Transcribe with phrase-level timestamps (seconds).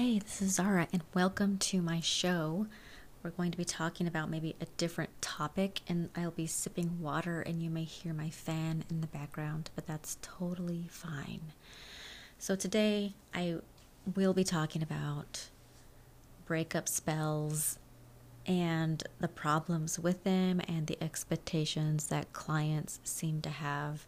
[0.00, 2.68] Hey, this is Xara, and welcome to my show.
[3.20, 7.40] We're going to be talking about maybe a different topic, and I'll be sipping water,
[7.40, 11.52] and you may hear my fan in the background, but that's totally fine.
[12.38, 13.56] So, today I
[14.14, 15.48] will be talking about
[16.46, 17.80] breakup spells
[18.46, 24.06] and the problems with them and the expectations that clients seem to have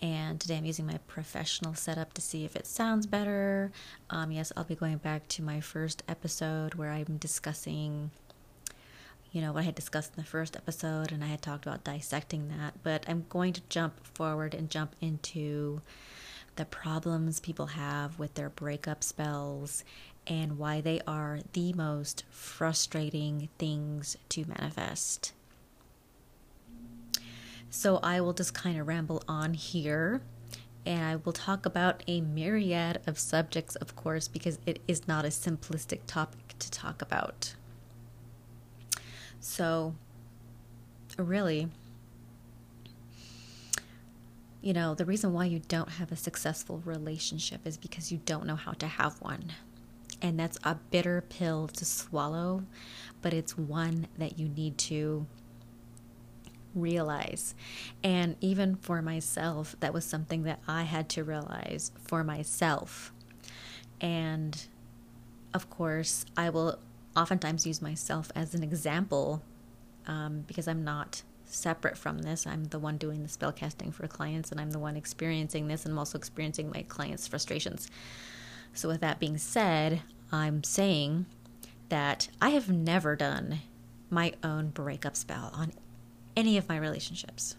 [0.00, 3.72] and today I'm using my professional setup to see if it sounds better.
[4.10, 8.10] Um, yes, I'll be going back to my first episode where I'm discussing,
[9.32, 11.84] you know, what I had discussed in the first episode, and I had talked about
[11.84, 12.74] dissecting that.
[12.82, 15.80] But I'm going to jump forward and jump into
[16.56, 19.84] the problems people have with their breakup spells
[20.26, 25.32] and why they are the most frustrating things to manifest.
[27.76, 30.22] So I will just kind of ramble on here
[30.86, 35.26] and I will talk about a myriad of subjects, of course, because it is not
[35.26, 37.54] a simplistic topic to talk about.
[39.40, 39.94] So,
[41.18, 41.68] really,
[44.62, 48.46] you know, the reason why you don't have a successful relationship is because you don't
[48.46, 49.52] know how to have one.
[50.22, 52.64] And that's a bitter pill to swallow,
[53.20, 55.26] but it's one that you need to
[56.76, 57.54] realize.
[58.04, 63.12] And even for myself, that was something that I had to realize for myself.
[64.00, 64.66] And
[65.54, 66.78] of course, I will
[67.16, 69.42] oftentimes use myself as an example
[70.06, 72.46] um, because I'm not separate from this.
[72.46, 75.84] I'm the one doing the spell casting for clients, and I'm the one experiencing this,
[75.84, 77.88] and I'm also experiencing my clients' frustrations.
[78.74, 81.26] So, with that being said, I'm saying
[81.88, 83.60] that I have never done
[84.10, 85.72] my own breakup spell on
[86.36, 87.56] any of my relationships.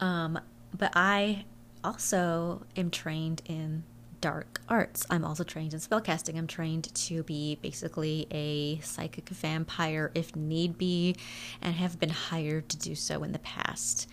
[0.00, 0.40] Um,
[0.76, 1.44] but I
[1.82, 3.84] also am trained in
[4.20, 5.06] dark arts.
[5.10, 6.38] I'm also trained in spellcasting.
[6.38, 11.14] I'm trained to be basically a psychic vampire if need be,
[11.60, 14.08] and have been hired to do so in the past,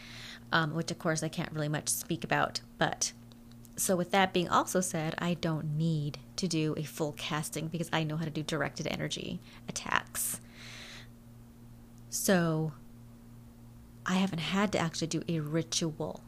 [0.52, 2.60] um, which of course I can't really much speak about.
[2.78, 3.14] But
[3.78, 7.90] so, with that being also said, I don't need to do a full casting because
[7.94, 9.40] I know how to do directed energy
[9.70, 10.42] attacks.
[12.12, 12.74] So
[14.06, 16.22] I haven't had to actually do a ritual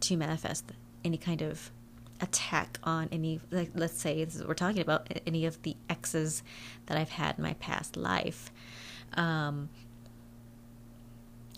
[0.00, 0.64] to manifest
[1.04, 1.72] any kind of
[2.20, 6.42] attack on any like let's say we're talking about any of the exes
[6.86, 8.52] that I've had in my past life.
[9.14, 9.70] Um,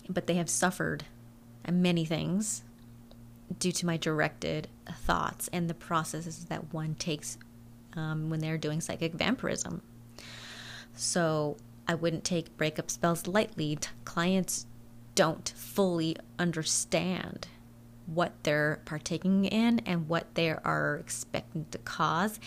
[0.09, 1.05] but they have suffered
[1.71, 2.63] many things
[3.59, 7.37] due to my directed thoughts and the processes that one takes
[7.93, 9.83] um, when they're doing psychic vampirism.
[10.95, 13.77] So I wouldn't take breakup spells lightly.
[14.05, 14.65] Clients
[15.15, 17.47] don't fully understand
[18.05, 22.39] what they're partaking in and what they are expecting to cause.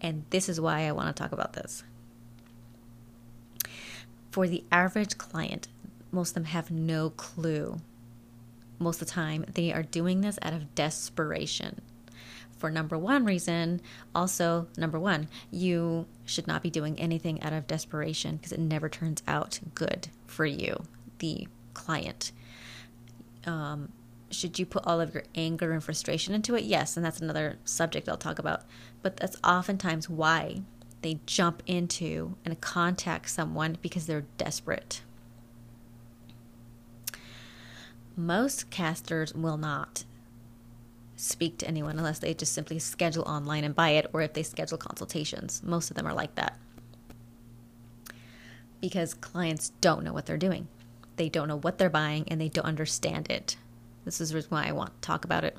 [0.00, 1.84] And this is why I want to talk about this.
[4.30, 5.68] For the average client,
[6.10, 7.80] most of them have no clue.
[8.78, 11.80] Most of the time, they are doing this out of desperation
[12.58, 13.80] for number one reason.
[14.14, 18.88] Also, number one, you should not be doing anything out of desperation because it never
[18.88, 20.84] turns out good for you,
[21.18, 22.32] the client.
[23.46, 23.92] Um,
[24.30, 26.64] should you put all of your anger and frustration into it?
[26.64, 28.62] Yes, and that's another subject I'll talk about.
[29.00, 30.62] But that's oftentimes why
[31.02, 35.02] they jump into and contact someone because they're desperate.
[38.16, 40.04] Most casters will not
[41.18, 44.42] speak to anyone unless they just simply schedule online and buy it or if they
[44.44, 45.60] schedule consultations.
[45.64, 46.56] Most of them are like that.
[48.80, 50.68] Because clients don't know what they're doing.
[51.16, 53.56] They don't know what they're buying and they don't understand it.
[54.04, 55.56] This is why I want to talk about it.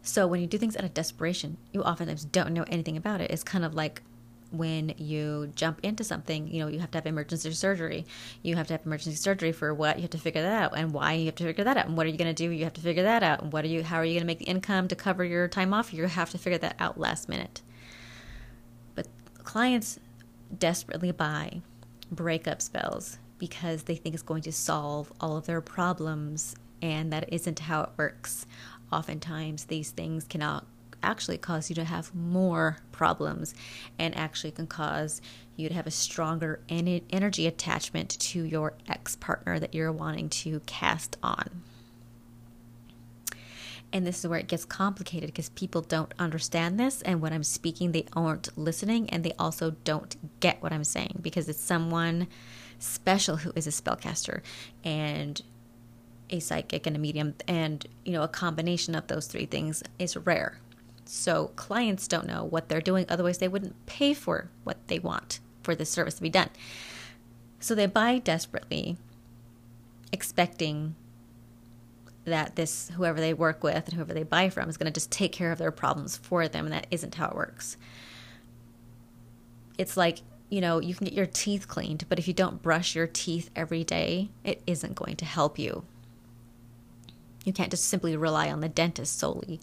[0.00, 3.30] So when you do things out of desperation, you oftentimes don't know anything about it.
[3.30, 4.00] It's kind of like
[4.50, 8.06] when you jump into something, you know, you have to have emergency surgery.
[8.42, 9.96] You have to have emergency surgery for what?
[9.96, 10.78] You have to figure that out.
[10.78, 11.86] And why you have to figure that out.
[11.86, 12.50] And what are you going to do?
[12.50, 13.42] You have to figure that out.
[13.42, 15.48] And what are you how are you going to make the income to cover your
[15.48, 15.92] time off?
[15.92, 17.62] You have to figure that out last minute.
[18.94, 19.08] But
[19.42, 19.98] clients
[20.58, 21.62] desperately buy
[22.10, 27.32] breakup spells because they think it's going to solve all of their problems and that
[27.32, 28.46] isn't how it works.
[28.92, 30.66] Oftentimes these things cannot
[31.04, 33.54] actually cause you to have more problems
[33.98, 35.20] and actually can cause
[35.56, 40.60] you to have a stronger energy attachment to your ex partner that you're wanting to
[40.66, 41.62] cast on.
[43.92, 47.00] And this is where it gets complicated because people don't understand this.
[47.02, 51.20] And when I'm speaking, they aren't listening and they also don't get what I'm saying
[51.22, 52.26] because it's someone
[52.80, 54.40] special who is a spellcaster
[54.82, 55.40] and
[56.28, 57.34] a psychic and a medium.
[57.46, 60.58] And, you know, a combination of those three things is rare
[61.04, 65.40] So clients don't know what they're doing, otherwise, they wouldn't pay for what they want
[65.62, 66.50] for this service to be done.
[67.60, 68.96] So they buy desperately,
[70.12, 70.96] expecting
[72.24, 75.10] that this whoever they work with and whoever they buy from is going to just
[75.10, 77.76] take care of their problems for them and that isn't how it works
[79.76, 82.94] it's like you know you can get your teeth cleaned but if you don't brush
[82.94, 85.84] your teeth every day it isn't going to help you
[87.44, 89.60] you can't just simply rely on the dentist solely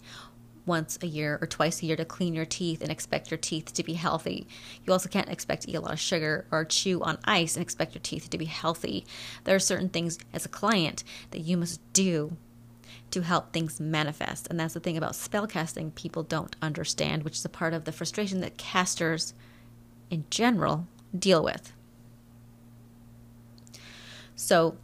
[0.64, 3.72] once a year or twice a year to clean your teeth and expect your teeth
[3.72, 4.46] to be healthy.
[4.84, 7.62] You also can't expect to eat a lot of sugar or chew on ice and
[7.62, 9.04] expect your teeth to be healthy.
[9.44, 12.36] There are certain things as a client that you must do
[13.10, 14.48] to help things manifest.
[14.48, 17.92] And that's the thing about spellcasting people don't understand, which is a part of the
[17.92, 19.34] frustration that casters
[20.10, 20.86] in general
[21.16, 21.72] deal with.
[24.34, 24.76] So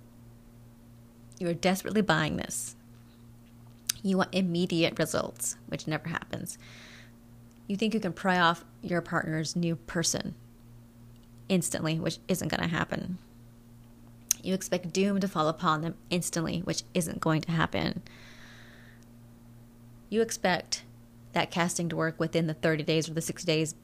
[1.39, 2.77] you're desperately buying this.
[4.03, 6.59] You want immediate results, which never happens.
[7.67, 10.35] You think you can pry off your partner's new person
[11.49, 13.19] instantly, which isn't going to happen.
[14.43, 18.03] You expect doom to fall upon them instantly, which isn't going to happen.
[20.09, 20.85] You expect
[21.33, 23.75] that casting to work within the 30 days or the 60 days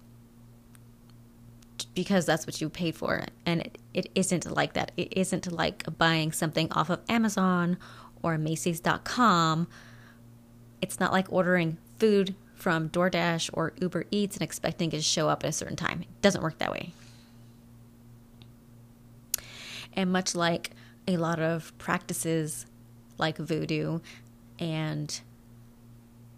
[1.94, 3.24] because that's what you paid for.
[3.44, 4.92] And it, it isn't like that.
[4.96, 7.76] It isn't like buying something off of Amazon
[8.22, 9.68] or Macy's.com.
[10.84, 15.30] It's not like ordering food from DoorDash or Uber Eats and expecting it to show
[15.30, 16.02] up at a certain time.
[16.02, 16.92] It doesn't work that way.
[19.94, 20.72] And much like
[21.08, 22.66] a lot of practices
[23.16, 24.00] like voodoo
[24.58, 25.20] and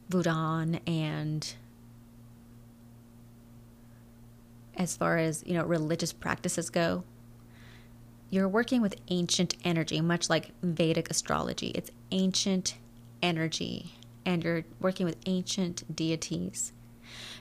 [0.08, 1.54] Voodoo and
[4.76, 7.02] as far as, you know, religious practices go,
[8.30, 11.72] you're working with ancient energy, much like Vedic astrology.
[11.74, 12.76] It's ancient
[13.20, 13.94] energy,
[14.26, 16.72] and you're working with ancient deities,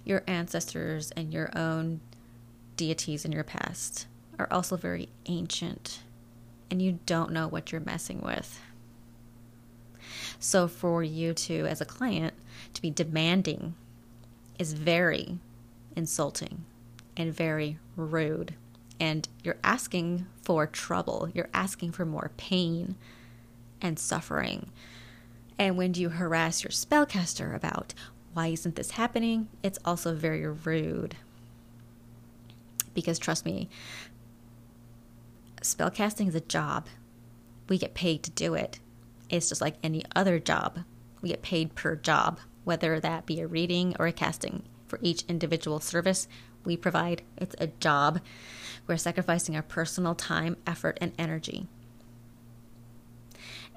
[0.05, 1.99] your ancestors and your own
[2.77, 4.05] deities in your past
[4.37, 6.01] are also very ancient,
[6.69, 8.61] and you don't know what you're messing with.
[10.39, 12.35] So, for you to, as a client,
[12.73, 13.73] to be demanding
[14.59, 15.39] is very
[15.95, 16.65] insulting
[17.17, 18.53] and very rude.
[18.99, 22.95] And you're asking for trouble, you're asking for more pain
[23.81, 24.71] and suffering.
[25.57, 27.93] And when do you harass your spellcaster about
[28.33, 31.15] why isn't this happening, it's also very rude.
[32.93, 33.69] Because trust me,
[35.61, 36.87] spellcasting is a job.
[37.69, 38.79] We get paid to do it.
[39.29, 40.79] It's just like any other job.
[41.21, 44.63] We get paid per job, whether that be a reading or a casting.
[44.87, 46.27] For each individual service
[46.65, 48.19] we provide, it's a job.
[48.85, 51.67] We're sacrificing our personal time, effort, and energy.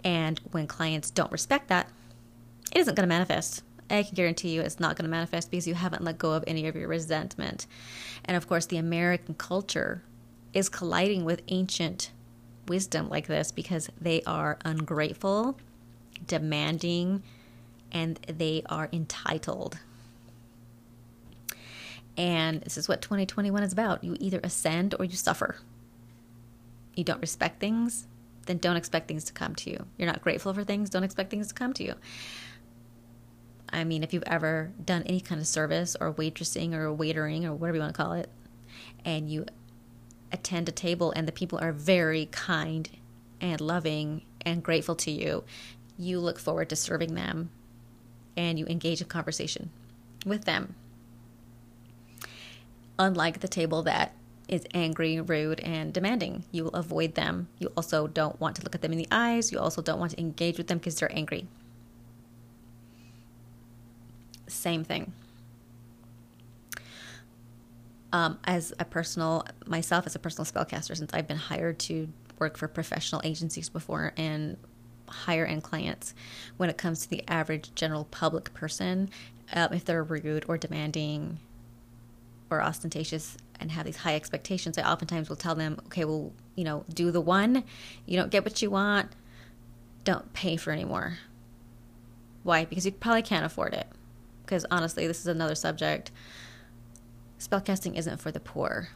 [0.04, 1.88] And when clients don't respect that,
[2.72, 3.62] it isn't going to manifest.
[3.90, 6.44] I can guarantee you it's not going to manifest because you haven't let go of
[6.46, 7.66] any of your resentment.
[8.24, 10.02] And of course, the American culture
[10.52, 12.10] is colliding with ancient
[12.66, 15.58] wisdom like this because they are ungrateful,
[16.26, 17.22] demanding,
[17.90, 19.78] and they are entitled.
[22.16, 24.04] And this is what 2021 is about.
[24.04, 25.56] You either ascend or you suffer.
[26.94, 28.06] You don't respect things,
[28.48, 29.86] then don't expect things to come to you.
[29.96, 31.94] You're not grateful for things, don't expect things to come to you.
[33.70, 37.54] I mean, if you've ever done any kind of service or waitressing or waitering or
[37.54, 38.30] whatever you want to call it,
[39.04, 39.44] and you
[40.32, 42.90] attend a table and the people are very kind
[43.40, 45.44] and loving and grateful to you,
[45.98, 47.50] you look forward to serving them
[48.36, 49.70] and you engage in conversation
[50.24, 50.74] with them.
[52.98, 54.12] Unlike the table that
[54.48, 57.48] is angry, rude, and demanding, you will avoid them.
[57.58, 59.52] You also don't want to look at them in the eyes.
[59.52, 61.46] You also don't want to engage with them because they're angry.
[64.46, 65.12] Same thing
[68.12, 72.56] um, as a personal myself as a personal spellcaster since I've been hired to work
[72.56, 74.56] for professional agencies before and
[75.08, 76.14] higher end clients
[76.56, 79.10] when it comes to the average general public person
[79.52, 81.38] um, if they're rude or demanding
[82.50, 86.64] or ostentatious and have these high expectations i oftentimes will tell them okay well you
[86.64, 87.64] know do the one
[88.06, 89.10] you don't get what you want
[90.04, 91.18] don't pay for anymore
[92.42, 93.86] why because you probably can't afford it
[94.44, 96.10] because honestly this is another subject
[97.38, 98.88] spellcasting isn't for the poor.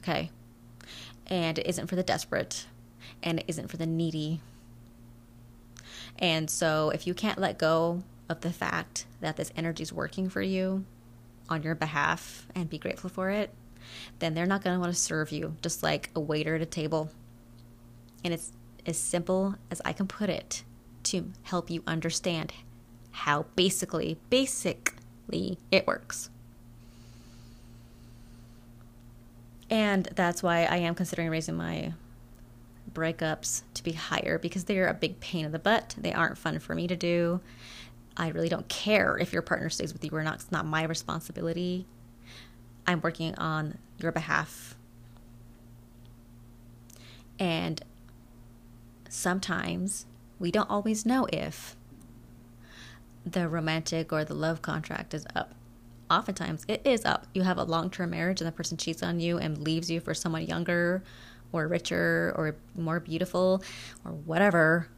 [0.00, 0.30] Okay?
[1.26, 2.66] And it isn't for the desperate.
[3.22, 4.40] And it isn't for the needy.
[6.18, 10.28] And so if you can't let go of the fact that this energy is working
[10.28, 10.84] for you
[11.52, 13.50] on your behalf and be grateful for it,
[14.18, 16.66] then they're not going to want to serve you just like a waiter at a
[16.66, 17.10] table.
[18.24, 18.52] And it's
[18.86, 20.64] as simple as I can put it
[21.04, 22.52] to help you understand
[23.10, 26.30] how basically basically it works.
[29.70, 31.94] And that's why I am considering raising my
[32.92, 35.94] breakups to be higher because they're a big pain in the butt.
[35.96, 37.40] They aren't fun for me to do.
[38.16, 40.34] I really don't care if your partner stays with you or not.
[40.36, 41.86] It's not my responsibility.
[42.86, 44.76] I'm working on your behalf.
[47.38, 47.82] And
[49.08, 50.06] sometimes
[50.38, 51.76] we don't always know if
[53.24, 55.54] the romantic or the love contract is up
[56.12, 57.26] oftentimes it is up.
[57.34, 60.00] You have a long term marriage and the person cheats on you and leaves you
[60.00, 61.02] for someone younger
[61.52, 63.62] or richer or more beautiful
[64.04, 64.88] or whatever,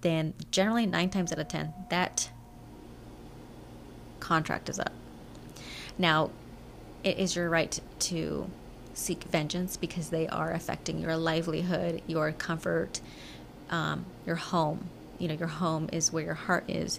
[0.00, 2.30] then generally nine times out of ten, that
[4.20, 4.92] contract is up.
[5.98, 6.30] Now,
[7.02, 8.50] it is your right to
[8.94, 13.00] seek vengeance because they are affecting your livelihood, your comfort,
[13.70, 14.88] um, your home.
[15.18, 16.98] You know, your home is where your heart is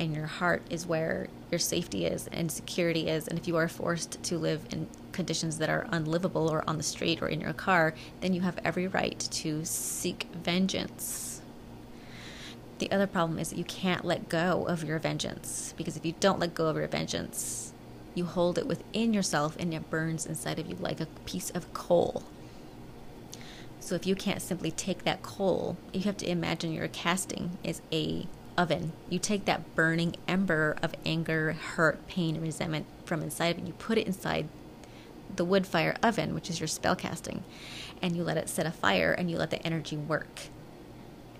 [0.00, 3.28] and your heart is where your safety is and security is.
[3.28, 6.82] And if you are forced to live in conditions that are unlivable or on the
[6.82, 11.29] street or in your car, then you have every right to seek vengeance.
[12.80, 16.14] The other problem is that you can't let go of your vengeance because if you
[16.18, 17.74] don't let go of your vengeance,
[18.14, 21.72] you hold it within yourself and it burns inside of you like a piece of
[21.74, 22.22] coal.
[23.80, 27.82] So if you can't simply take that coal, you have to imagine your casting is
[27.92, 28.92] a oven.
[29.10, 33.66] You take that burning ember of anger, hurt, pain, and resentment from inside of it,
[33.66, 34.48] you put it inside
[35.36, 37.44] the wood fire oven, which is your spell casting,
[38.00, 40.48] and you let it set a fire and you let the energy work.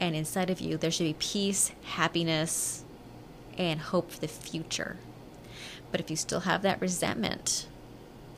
[0.01, 2.85] And inside of you, there should be peace, happiness,
[3.59, 4.97] and hope for the future.
[5.93, 7.67] But if you still have that resentment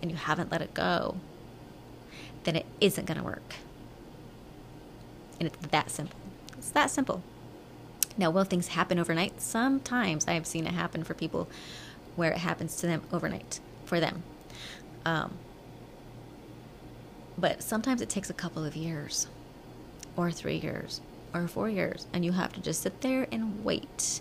[0.01, 1.17] and you haven't let it go,
[2.45, 3.55] then it isn't going to work.
[5.39, 6.19] And it's that simple.
[6.59, 7.23] It's that simple.
[8.19, 9.41] Now, will things happen overnight?
[9.41, 11.49] Sometimes I've seen it happen for people
[12.17, 14.23] where it happens to them overnight for them.
[15.05, 15.35] Um,
[17.39, 19.29] but sometimes it takes a couple of years,
[20.17, 21.01] or three years,
[21.35, 24.21] or four years, and you have to just sit there and wait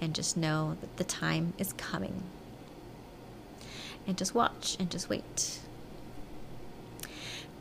[0.00, 2.22] and just know that the time is coming.
[4.06, 5.58] And just watch and just wait.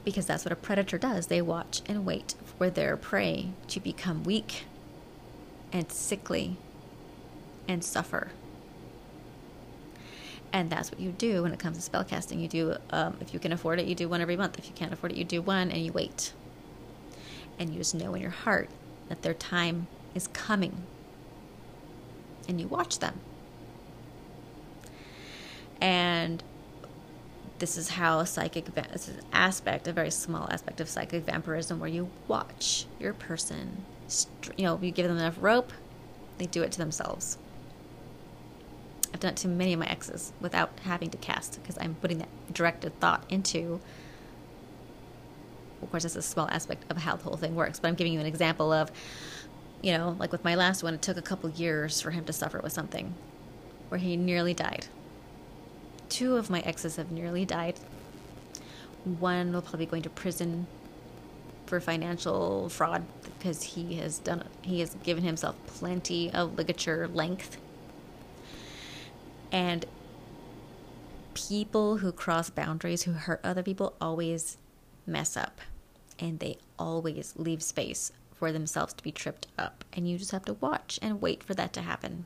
[0.04, 1.28] Because that's what a predator does.
[1.28, 4.66] They watch and wait for their prey to become weak
[5.74, 6.58] and sickly
[7.68, 8.30] and suffer.
[10.54, 12.40] And that's what you do when it comes to spellcasting.
[12.40, 14.58] You do, um, if you can afford it, you do one every month.
[14.60, 16.32] If you can't afford it, you do one and you wait.
[17.58, 18.70] And you just know in your heart
[19.10, 20.84] that their time is coming.
[22.48, 23.20] And you watch them.
[25.82, 26.44] And
[27.60, 31.80] this is how psychic this is an aspect a very small aspect of psychic vampirism
[31.80, 33.86] where you watch your person
[34.58, 35.72] you know, you give them enough rope,
[36.38, 37.38] they do it to themselves.
[39.14, 42.20] I've done it to many of my exes without having to cast because I'm putting
[42.20, 43.80] that directed thought into.
[45.86, 48.12] Of course, that's a small aspect of how the whole thing works, but I'm giving
[48.12, 48.92] you an example of,
[49.84, 52.34] you know, like with my last one, it took a couple years for him to
[52.34, 53.14] suffer with something
[53.90, 54.88] where he nearly died.
[56.10, 57.80] Two of my exes have nearly died.
[59.20, 60.66] One will probably be going to prison
[61.68, 63.06] for financial fraud
[63.38, 67.58] because he has done he has given himself plenty of ligature length
[69.52, 69.86] and
[71.34, 74.58] people who cross boundaries who hurt other people always
[75.08, 75.60] mess up
[76.20, 80.46] and they always leave space for themselves to be tripped up and you just have
[80.46, 82.26] to watch and wait for that to happen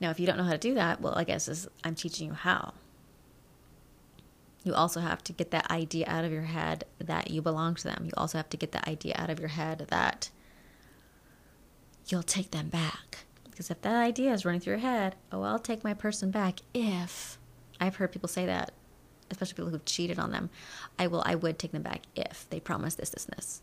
[0.00, 2.28] now if you don't know how to do that well i guess is i'm teaching
[2.28, 2.72] you how
[4.64, 7.84] you also have to get that idea out of your head that you belong to
[7.84, 8.04] them.
[8.04, 10.30] You also have to get the idea out of your head that
[12.08, 13.24] you'll take them back.
[13.50, 16.60] Because if that idea is running through your head, oh, I'll take my person back
[16.74, 17.38] if
[17.80, 18.72] I've heard people say that,
[19.30, 20.50] especially people who've cheated on them.
[20.98, 23.62] I will, I would take them back if they promise this, this, and this.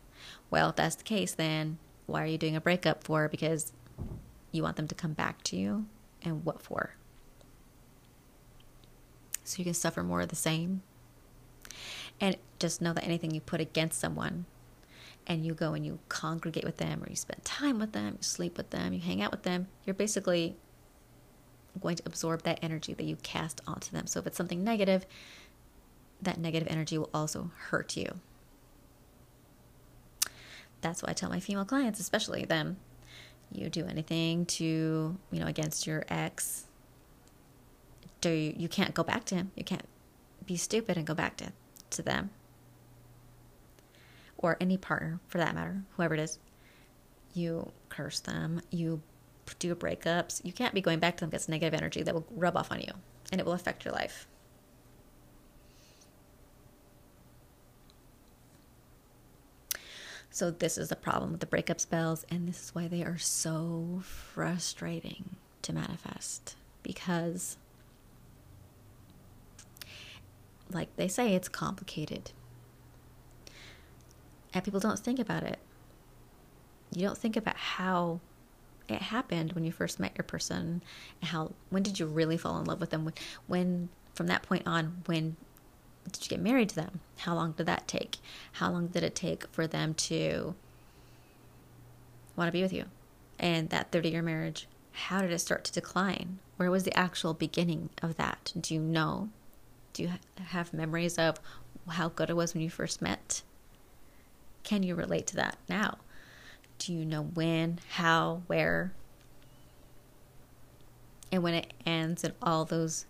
[0.50, 3.28] Well, if that's the case, then why are you doing a breakup for?
[3.28, 3.72] Because
[4.52, 5.86] you want them to come back to you,
[6.22, 6.94] and what for?
[9.48, 10.82] so you can suffer more of the same.
[12.20, 14.46] And just know that anything you put against someone
[15.26, 18.22] and you go and you congregate with them or you spend time with them, you
[18.22, 20.56] sleep with them, you hang out with them, you're basically
[21.80, 24.06] going to absorb that energy that you cast onto them.
[24.06, 25.04] So if it's something negative,
[26.22, 28.20] that negative energy will also hurt you.
[30.80, 32.76] That's why I tell my female clients, especially them,
[33.52, 36.66] you do anything to, you know, against your ex,
[38.20, 39.52] do you, you can't go back to him.
[39.54, 39.84] You can't
[40.44, 41.52] be stupid and go back to,
[41.90, 42.30] to them.
[44.38, 46.38] Or any partner for that matter, whoever it is.
[47.34, 49.02] You curse them, you
[49.58, 52.56] do breakups, you can't be going back to them because negative energy that will rub
[52.56, 52.92] off on you
[53.30, 54.26] and it will affect your life.
[60.36, 63.16] So, this is the problem with the breakup spells, and this is why they are
[63.16, 67.56] so frustrating to manifest because,
[70.70, 72.32] like they say, it's complicated.
[74.52, 75.58] And people don't think about it.
[76.94, 78.20] You don't think about how
[78.88, 80.82] it happened when you first met your person
[81.22, 83.14] how when did you really fall in love with them when,
[83.48, 85.36] when from that point on when
[86.12, 87.00] did you get married to them?
[87.18, 88.16] How long did that take?
[88.52, 90.54] How long did it take for them to
[92.36, 92.86] want to be with you?
[93.38, 96.38] And that 30 year marriage how did it start to decline?
[96.56, 98.52] Where was the actual beginning of that?
[98.58, 99.28] Do you know?
[99.92, 100.10] Do you
[100.46, 101.38] have memories of
[101.86, 103.42] how good it was when you first met?
[104.64, 105.98] Can you relate to that now?
[106.78, 108.92] Do you know when, how, where?
[111.30, 113.04] And when it ends and all those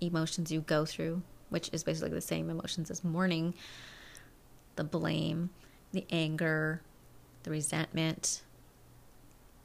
[0.00, 3.54] emotions you go through, which is basically the same emotions as mourning
[4.76, 5.50] the blame,
[5.92, 6.80] the anger,
[7.42, 8.42] the resentment,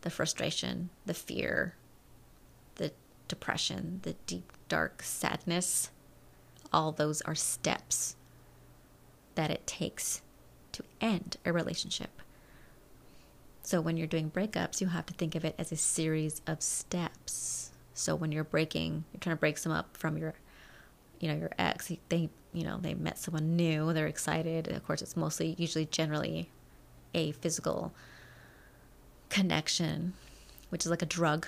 [0.02, 1.76] the frustration, the fear,
[2.76, 2.92] the
[3.28, 5.90] depression, the deep, dark sadness.
[6.74, 8.16] All those are steps
[9.36, 10.22] that it takes
[10.74, 12.22] to end a relationship.
[13.62, 16.62] So when you're doing breakups, you have to think of it as a series of
[16.62, 17.72] steps.
[17.94, 20.36] So when you're breaking, you're trying to break some up from your,
[21.20, 21.92] you know, your ex.
[22.10, 23.94] They, you know, they met someone new.
[23.94, 24.68] They're excited.
[24.68, 26.50] Of course, it's mostly, usually, generally,
[27.14, 27.94] a physical
[29.30, 30.14] connection,
[30.70, 31.48] which is like a drug.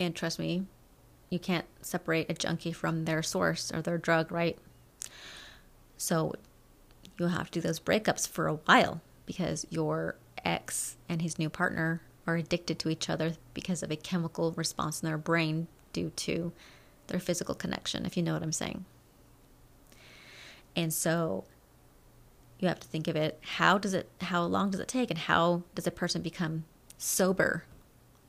[0.00, 0.66] And trust me,
[1.30, 4.58] you can't separate a junkie from their source or their drug, right?
[5.96, 6.34] So
[7.18, 11.48] you have to do those breakups for a while because your ex and his new
[11.48, 16.10] partner are addicted to each other because of a chemical response in their brain due
[16.10, 16.52] to
[17.06, 18.84] their physical connection, if you know what I'm saying.
[20.76, 21.44] And so
[22.58, 25.18] you have to think of it how does it how long does it take and
[25.18, 26.64] how does a person become
[26.96, 27.64] sober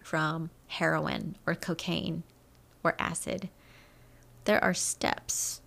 [0.04, 2.24] from heroin or cocaine
[2.84, 3.50] or acid?
[4.44, 5.62] There are steps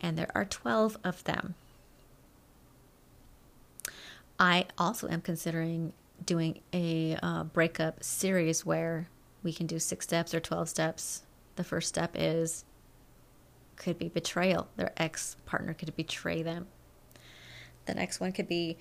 [0.00, 1.54] and there are 12 of them.
[4.38, 5.92] I also am considering
[6.24, 9.08] doing a uh, breakup series where
[9.42, 11.22] we can do six steps or 12 steps.
[11.58, 12.64] The first step is
[13.74, 14.68] could be betrayal.
[14.76, 16.68] Their ex partner could betray them.
[17.86, 18.78] The next one could be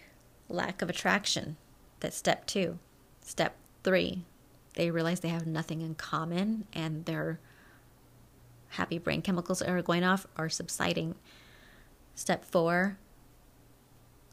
[0.48, 1.58] lack of attraction.
[2.02, 2.78] That's step two.
[3.22, 4.26] Step three,
[4.76, 7.40] they realize they have nothing in common and their
[8.70, 11.16] happy brain chemicals are going off are subsiding.
[12.14, 13.00] Step four,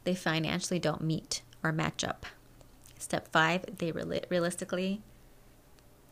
[0.03, 2.27] they financially don't meet or match up.
[2.99, 5.01] Step five, they realistically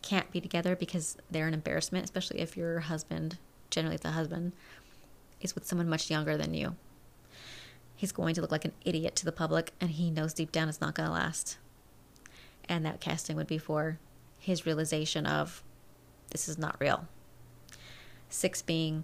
[0.03, 3.37] can't be together because they're an embarrassment, especially if your husband,
[3.71, 4.51] generally the husband,
[5.41, 6.75] is with someone much younger than you.
[7.95, 10.69] He's going to look like an idiot to the public, and he knows deep down
[10.69, 11.57] it's not going to last.
[12.69, 13.97] And that casting would be for
[14.39, 15.63] his realization of
[16.29, 17.07] this is not real.
[18.29, 19.03] Six being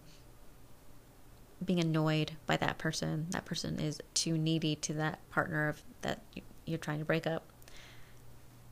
[1.64, 3.28] being annoyed by that person.
[3.32, 6.22] That person is too needy to that partner of that
[6.66, 7.46] you're trying to break up.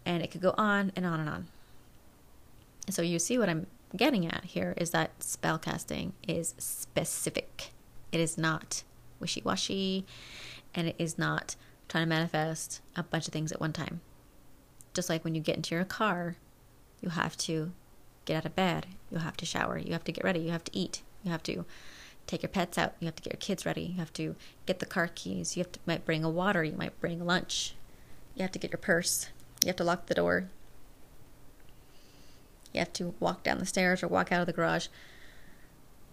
[0.06, 1.48] And it could go on and on and on.
[2.90, 7.72] So you see what I'm getting at here is that spell casting is specific.
[8.12, 8.84] It is not
[9.20, 10.06] wishy-washy
[10.74, 11.56] and it is not
[11.90, 14.02] trying to manifest a bunch of things at one time.
[14.94, 16.36] Just like when you get into your car,
[17.02, 17.72] you have to
[18.26, 20.64] get out of bed, you have to shower, you have to get ready, you have
[20.64, 21.66] to eat, you have to
[22.28, 22.94] take your pets out.
[23.00, 23.82] You have to get your kids ready.
[23.82, 25.56] You have to get the car keys.
[25.56, 26.64] You have to might bring a water.
[26.64, 27.74] You might bring lunch.
[28.36, 29.30] You have to get your purse.
[29.64, 30.50] You have to lock the door.
[32.74, 34.88] You have to walk down the stairs or walk out of the garage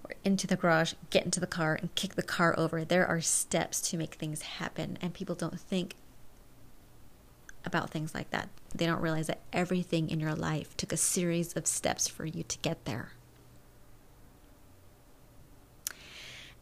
[0.05, 2.85] or into the garage, get into the car and kick the car over.
[2.85, 5.95] There are steps to make things happen and people don't think
[7.65, 8.49] about things like that.
[8.75, 12.43] They don't realize that everything in your life took a series of steps for you
[12.43, 13.13] to get there.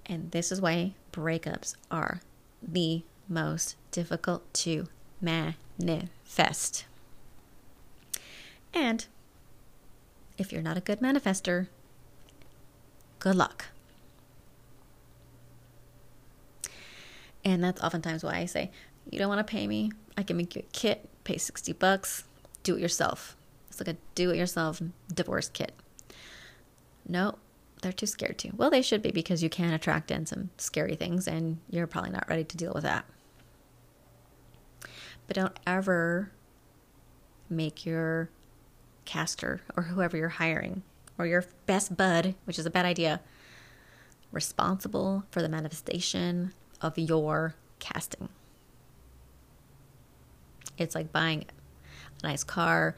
[0.07, 2.21] And this is why breakups are
[2.63, 4.87] the most difficult to
[5.21, 6.85] manifest.
[8.75, 9.07] And
[10.38, 11.68] if you're not a good manifester,
[13.18, 13.66] good luck.
[17.45, 18.71] And that's oftentimes why I say,
[19.11, 19.90] you don't want to pay me.
[20.16, 22.25] I can make you a kit, pay 60 bucks,
[22.62, 23.37] do it yourself.
[23.68, 24.81] It's like a do it yourself
[25.12, 25.73] divorce kit.
[27.09, 27.38] No,
[27.81, 28.53] they're too scared to.
[28.57, 32.11] Well, they should be because you can attract in some scary things and you're probably
[32.11, 33.05] not ready to deal with that.
[35.27, 36.31] But don't ever
[37.49, 38.31] make your
[39.05, 40.83] caster or whoever you're hiring
[41.19, 43.21] or your best bud, which is a bad idea,
[44.31, 48.29] responsible for the manifestation of your casting.
[50.79, 51.45] It's like buying
[52.23, 52.97] a nice car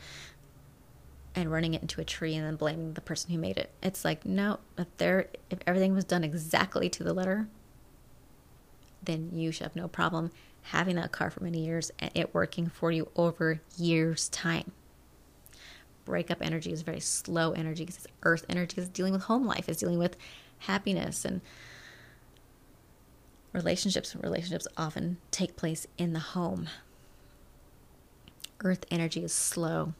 [1.35, 3.71] and running it into a tree and then blaming the person who made it.
[3.83, 7.49] It's like, no, if there if everything was done exactly to the letter,
[9.03, 10.31] then you should have no problem
[10.63, 14.73] having that car for many years and it working for you over years' time.
[16.05, 19.69] Breakup energy is very slow energy because it's earth energy is dealing with home life,
[19.69, 20.17] is dealing with
[20.59, 21.41] happiness and
[23.53, 24.15] relationships.
[24.15, 26.69] Relationships often take place in the home.
[28.63, 29.95] Earth energy is slow.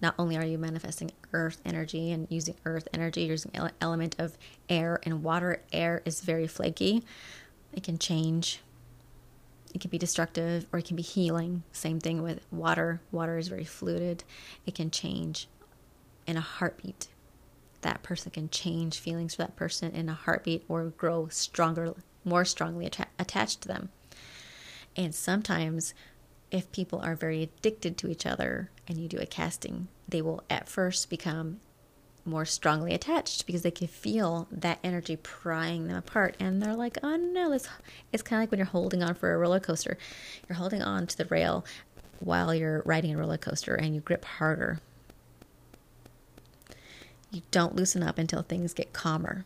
[0.00, 4.36] Not only are you manifesting earth energy and using earth energy, using element of
[4.68, 5.62] air and water.
[5.72, 7.02] Air is very flaky.
[7.72, 8.60] It can change.
[9.76, 11.62] It can be destructive or it can be healing.
[11.70, 13.02] Same thing with water.
[13.12, 14.24] Water is very fluid.
[14.64, 15.48] It can change
[16.26, 17.08] in a heartbeat.
[17.82, 21.92] That person can change feelings for that person in a heartbeat or grow stronger,
[22.24, 23.90] more strongly atta- attached to them.
[24.96, 25.92] And sometimes
[26.50, 30.42] if people are very addicted to each other and you do a casting, they will
[30.48, 31.60] at first become
[32.26, 36.36] more strongly attached because they can feel that energy prying them apart.
[36.40, 37.68] And they're like oh no let's
[38.12, 39.96] it's kind of like when you're holding on for a roller coaster.
[40.48, 41.64] You're holding on to the rail
[42.20, 44.80] while you're riding a roller coaster and you grip harder.
[47.30, 49.44] You don't loosen up until things get calmer.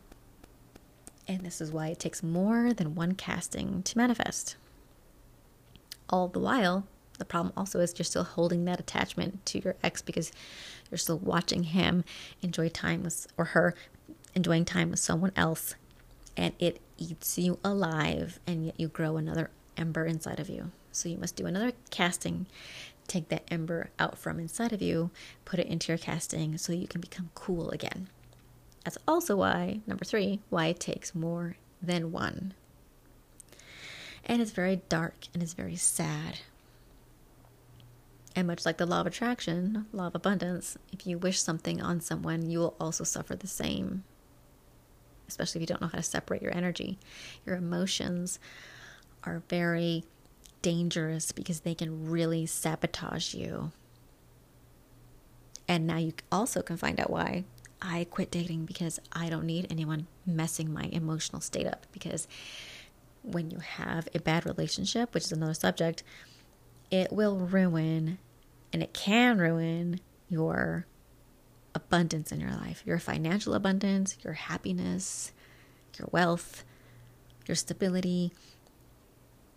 [1.27, 4.57] And this is why it takes more than one casting to manifest.
[6.09, 6.87] All the while,
[7.21, 10.33] the problem also is you're still holding that attachment to your ex because
[10.91, 12.03] you're still watching him
[12.43, 13.75] enjoy time with, or her
[14.35, 15.77] enjoying time with someone else,
[16.37, 20.73] and it eats you alive, and yet you grow another ember inside of you.
[20.91, 22.47] So you must do another casting,
[23.07, 25.11] take that ember out from inside of you,
[25.45, 28.09] put it into your casting so you can become cool again.
[28.85, 32.55] That's also why, number three, why it takes more than one
[34.31, 36.39] and it's very dark and it's very sad.
[38.37, 42.01] And much like the law of attraction, law of abundance, if you wish something on
[42.01, 44.05] someone, you will also suffer the same.
[45.29, 46.99] Especially if you don't know how to separate your energy.
[47.45, 48.39] Your emotions
[49.25, 50.05] are very
[50.63, 53.73] dangerous because they can really sabotage you.
[55.67, 57.45] And now you also can find out why
[57.83, 62.29] I quit dating because I don't need anyone messing my emotional state up because
[63.23, 66.03] when you have a bad relationship, which is another subject,
[66.91, 68.19] it will ruin
[68.73, 70.87] and it can ruin your
[71.75, 75.33] abundance in your life your financial abundance, your happiness,
[75.99, 76.65] your wealth,
[77.47, 78.33] your stability.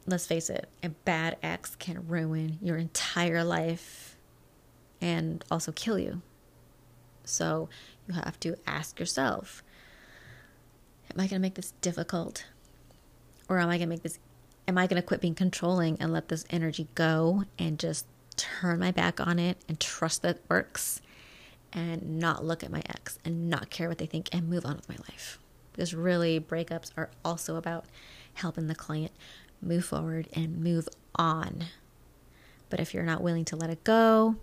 [0.05, 4.17] Let's face it, a bad ex can ruin your entire life
[5.01, 6.21] and also kill you.
[7.23, 7.69] So
[8.07, 9.63] you have to ask yourself
[11.11, 12.45] Am I going to make this difficult
[13.47, 14.19] or am I going to make this,
[14.67, 18.79] am I going to quit being controlling and let this energy go and just turn
[18.79, 21.01] my back on it and trust that it works
[21.71, 24.75] and not look at my ex and not care what they think and move on
[24.75, 25.39] with my life?
[25.71, 27.85] Because really, breakups are also about
[28.35, 29.11] helping the client
[29.61, 31.65] move forward and move on.
[32.69, 34.35] But if you're not willing to let it go,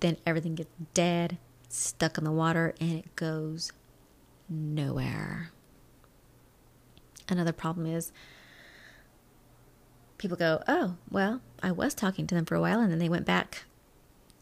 [0.00, 3.72] then everything gets dead, stuck in the water, and it goes
[4.48, 5.50] nowhere.
[7.28, 8.12] Another problem is
[10.18, 13.08] people go, oh, well, I was talking to them for a while and then they
[13.08, 13.64] went back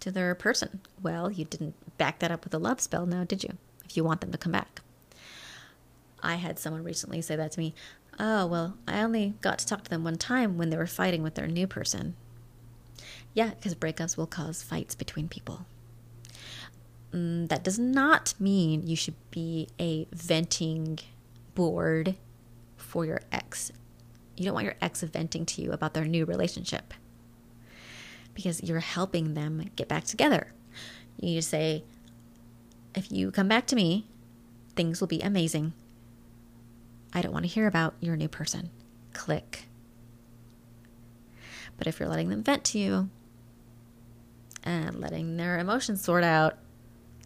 [0.00, 0.80] to their person.
[1.02, 3.56] Well, you didn't back that up with a love spell now, did you?
[3.84, 4.80] If you want them to come back.
[6.22, 7.74] I had someone recently say that to me.
[8.18, 11.22] Oh, well, I only got to talk to them one time when they were fighting
[11.22, 12.14] with their new person.
[13.34, 15.66] Yeah, because breakups will cause fights between people.
[17.12, 20.98] Mm, that does not mean you should be a venting
[21.54, 22.16] board
[22.76, 23.72] for your ex.
[24.36, 26.94] You don't want your ex venting to you about their new relationship
[28.34, 30.52] because you're helping them get back together.
[31.20, 31.84] You say,
[32.94, 34.06] if you come back to me,
[34.74, 35.72] things will be amazing.
[37.12, 38.70] I don't want to hear about your new person.
[39.12, 39.66] Click.
[41.78, 43.08] But if you're letting them vent to you
[44.64, 46.58] and letting their emotions sort out,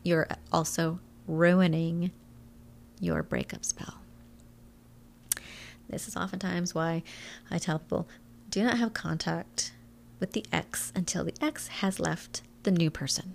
[0.02, 2.12] you're also ruining
[3.00, 3.97] your breakup spell.
[5.88, 7.02] This is oftentimes why
[7.50, 8.08] I tell people
[8.50, 9.72] do not have contact
[10.20, 13.34] with the ex until the ex has left the new person.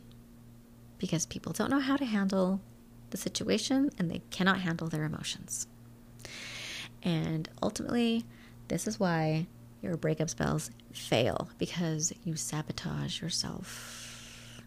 [0.98, 2.62] Because people don't know how to handle
[3.10, 5.68] the situation and they cannot handle their emotions.
[7.02, 8.26] And ultimately,
[8.70, 9.48] this is why
[9.82, 14.62] your breakup spells fail because you sabotage yourself.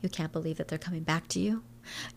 [0.00, 1.62] You can't believe that they're coming back to you.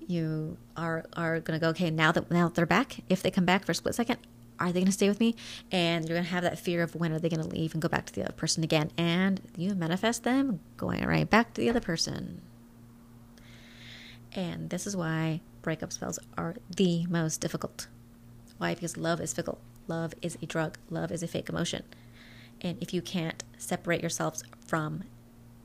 [0.08, 3.46] You are are gonna go, okay, now that now that they're back, if they come
[3.46, 4.20] back for a split second,
[4.60, 5.36] are they gonna stay with me?
[5.72, 8.06] And you're gonna have that fear of when are they gonna leave and go back
[8.08, 8.92] to the other person again.
[8.98, 12.42] And you manifest them going right back to the other person.
[14.34, 17.88] And this is why breakup spells are the most difficult.
[18.58, 18.74] Why?
[18.74, 19.60] Because love is fickle.
[19.88, 20.78] Love is a drug.
[20.90, 21.84] Love is a fake emotion.
[22.62, 25.04] And if you can't separate yourselves from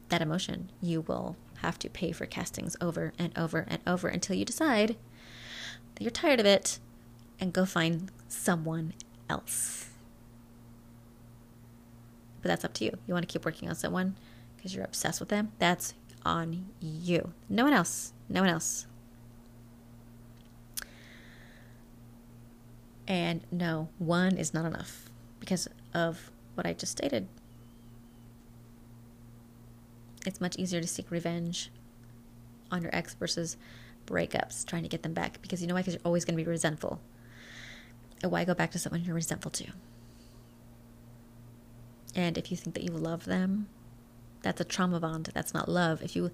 [0.08, 4.36] that emotion, you will have to pay for castings over and over and over until
[4.36, 4.96] you decide
[5.94, 6.78] that you're tired of it
[7.40, 8.94] and go find someone
[9.28, 9.88] else.
[12.42, 12.92] But that's up to you.
[13.06, 14.16] You want to keep working on someone
[14.56, 15.52] because you're obsessed with them?
[15.58, 17.32] That's on you.
[17.48, 18.12] No one else.
[18.28, 18.86] No one else.
[23.06, 25.08] And no, one is not enough
[25.40, 27.26] because of what I just stated.
[30.26, 31.70] It's much easier to seek revenge
[32.70, 33.56] on your ex versus
[34.06, 35.40] breakups, trying to get them back.
[35.40, 35.80] Because you know why?
[35.80, 37.00] Because you're always going to be resentful.
[38.22, 39.66] Why go back to someone you're resentful to?
[42.14, 43.68] And if you think that you love them,
[44.42, 45.30] that's a trauma bond.
[45.34, 46.02] That's not love.
[46.02, 46.30] If you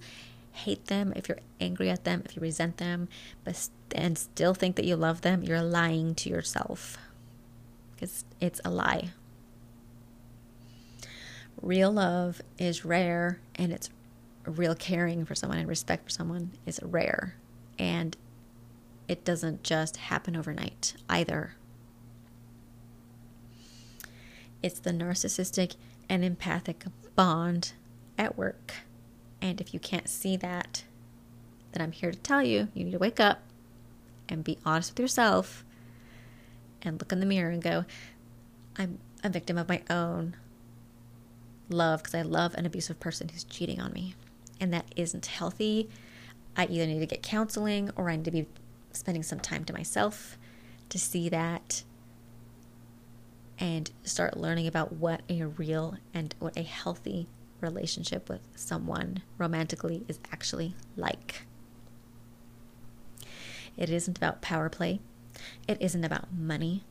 [0.51, 3.07] hate them, if you're angry at them, if you resent them,
[3.43, 6.97] but and still think that you love them, you're lying to yourself.
[7.93, 9.09] Because it's a lie.
[11.61, 13.89] Real love is rare and it's
[14.45, 17.35] real caring for someone and respect for someone is rare.
[17.79, 18.15] And
[19.07, 21.55] it doesn't just happen overnight either.
[24.65, 25.75] It's the narcissistic
[26.09, 27.73] and empathic bond
[28.17, 28.73] at work.
[29.39, 30.85] And if you can't see that,
[31.71, 33.43] then I'm here to tell you you need to wake up
[34.27, 35.63] and be honest with yourself
[36.81, 37.85] and look in the mirror and go,
[38.75, 40.35] I'm a victim of my own
[41.69, 44.15] love because I love an abusive person who's cheating on me.
[44.59, 45.91] And that isn't healthy.
[46.57, 48.47] I either need to get counseling or I need to be
[48.93, 50.39] spending some time to myself
[50.89, 51.83] to see that
[53.59, 57.27] and start learning about what a real and what a healthy
[57.61, 61.45] relationship with someone romantically is actually like.
[63.77, 64.99] It isn't about power play.
[65.67, 66.83] It isn't about money.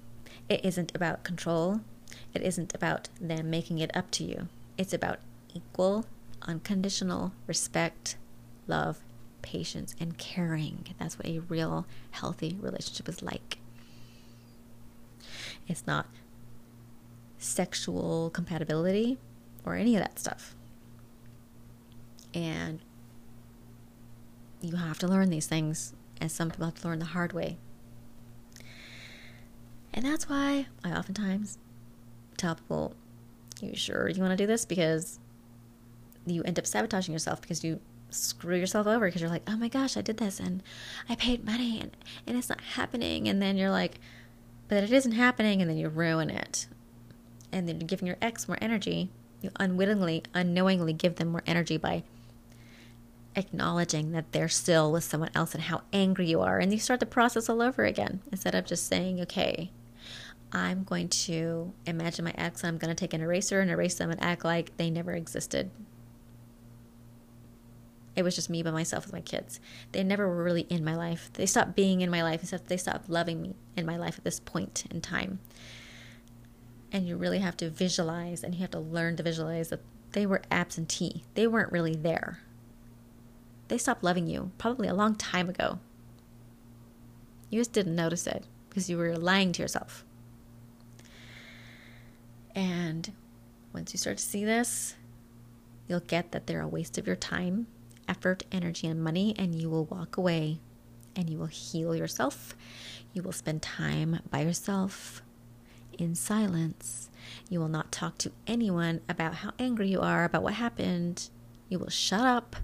[0.49, 1.81] It isn't about control.
[2.35, 4.49] It isn't about them making it up to you.
[4.77, 5.21] It's about
[5.55, 6.05] equal,
[6.43, 8.17] unconditional respect,
[8.67, 9.01] love,
[9.43, 10.95] patience, and caring.
[10.99, 13.59] That's what a real, healthy relationship is like.
[15.67, 16.07] It's not
[17.45, 19.19] sexual compatibility
[19.65, 20.55] or any of that stuff.
[22.33, 22.81] And
[24.61, 27.59] you have to learn these things, and some people have to learn the hard way.
[29.93, 31.59] And that's why I oftentimes
[32.37, 32.95] tell people,
[33.61, 34.65] You sure you want to do this?
[34.65, 35.21] Because
[36.27, 37.79] you end up sabotaging yourself because you
[38.11, 40.63] screw yourself over because you're like, Oh my gosh, I did this and
[41.09, 43.29] I paid money and, and it's not happening.
[43.29, 44.01] And then you're like,
[44.67, 45.61] But it isn't happening.
[45.61, 46.67] And then you ruin it.
[47.55, 49.11] And then giving your ex more energy.
[49.41, 52.03] You unwittingly, unknowingly give them more energy by
[53.37, 56.59] acknowledging that they're still with someone else and how angry you are.
[56.59, 59.71] And you start the process all over again instead of just saying, okay,
[60.53, 64.11] I'm going to imagine my ex, I'm going to take an eraser and erase them
[64.11, 65.71] and act like they never existed.
[68.17, 69.61] It was just me by myself with my kids.
[69.93, 71.31] They never were really in my life.
[71.35, 74.25] They stopped being in my life, except they stopped loving me in my life at
[74.25, 75.41] this point in time.
[76.95, 80.25] And you really have to visualize and you have to learn to visualize that they
[80.25, 81.25] were absentee.
[81.35, 82.39] They weren't really there
[83.69, 85.79] they stopped loving you probably a long time ago.
[87.51, 90.05] You just didn't notice it because you were lying to yourself.
[92.55, 93.13] And
[93.73, 94.95] once you start to see this,
[95.89, 97.67] you'll get that they're a waste of your time,
[98.09, 100.61] effort, energy, and money, and you will walk away
[101.17, 102.55] and you will heal yourself.
[103.13, 105.23] You will spend time by yourself
[105.99, 107.11] in silence.
[107.49, 111.29] You will not talk to anyone about how angry you are, about what happened.
[111.69, 112.57] You will shut up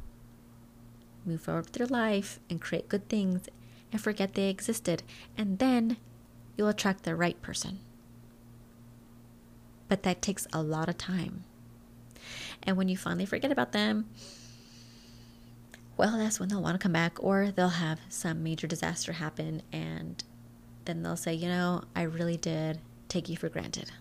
[1.24, 3.48] move forward with your life and create good things
[3.92, 5.02] and forget they existed.
[5.36, 5.96] And then
[6.56, 7.80] you'll attract the right person.
[9.88, 11.44] But that takes a lot of time.
[12.62, 14.08] And when you finally forget about them,
[15.96, 19.62] well, that's when they'll want to come back, or they'll have some major disaster happen,
[19.70, 20.22] and
[20.86, 23.92] then they'll say, You know, I really did take you for granted.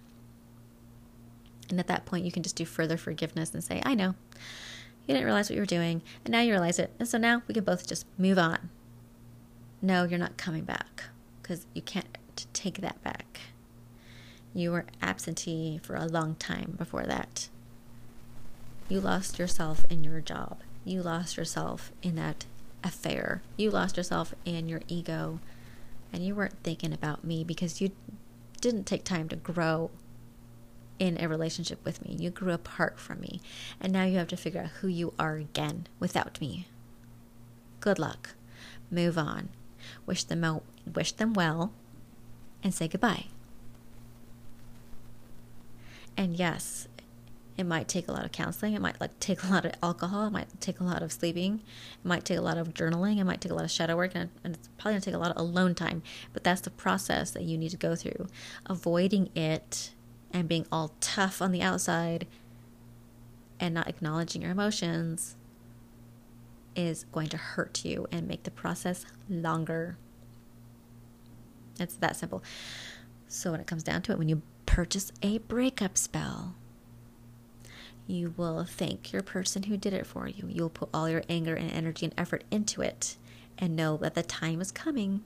[1.69, 4.15] And at that point, you can just do further forgiveness and say, I know.
[5.05, 6.91] You didn't realize what you were doing, and now you realize it.
[6.99, 8.69] And so now we can both just move on.
[9.81, 11.05] No, you're not coming back
[11.41, 12.17] because you can't
[12.53, 13.39] take that back.
[14.53, 17.49] You were absentee for a long time before that.
[18.87, 20.59] You lost yourself in your job.
[20.83, 22.45] You lost yourself in that
[22.83, 23.41] affair.
[23.57, 25.39] You lost yourself in your ego.
[26.11, 27.91] And you weren't thinking about me because you
[28.59, 29.91] didn't take time to grow
[30.99, 32.15] in a relationship with me.
[32.19, 33.41] You grew apart from me.
[33.79, 36.67] And now you have to figure out who you are again without me.
[37.79, 38.35] Good luck.
[38.91, 39.49] Move on.
[40.05, 40.61] Wish them
[40.93, 41.71] wish them well
[42.61, 43.25] and say goodbye.
[46.17, 46.89] And yes,
[47.59, 48.73] it might take a lot of counseling.
[48.73, 50.27] It might like take a lot of alcohol.
[50.27, 51.55] It might take a lot of sleeping.
[51.55, 53.17] It might take a lot of journaling.
[53.19, 55.17] It might take a lot of shadow work, and, and it's probably gonna take a
[55.17, 56.01] lot of alone time.
[56.31, 58.27] But that's the process that you need to go through.
[58.67, 59.91] Avoiding it
[60.31, 62.27] and being all tough on the outside
[63.59, 65.35] and not acknowledging your emotions
[66.77, 69.97] is going to hurt you and make the process longer.
[71.77, 72.41] It's that simple.
[73.27, 76.55] So, when it comes down to it, when you purchase a breakup spell,
[78.09, 80.47] you will thank your person who did it for you.
[80.47, 83.15] You'll put all your anger and energy and effort into it
[83.59, 85.23] and know that the time is coming.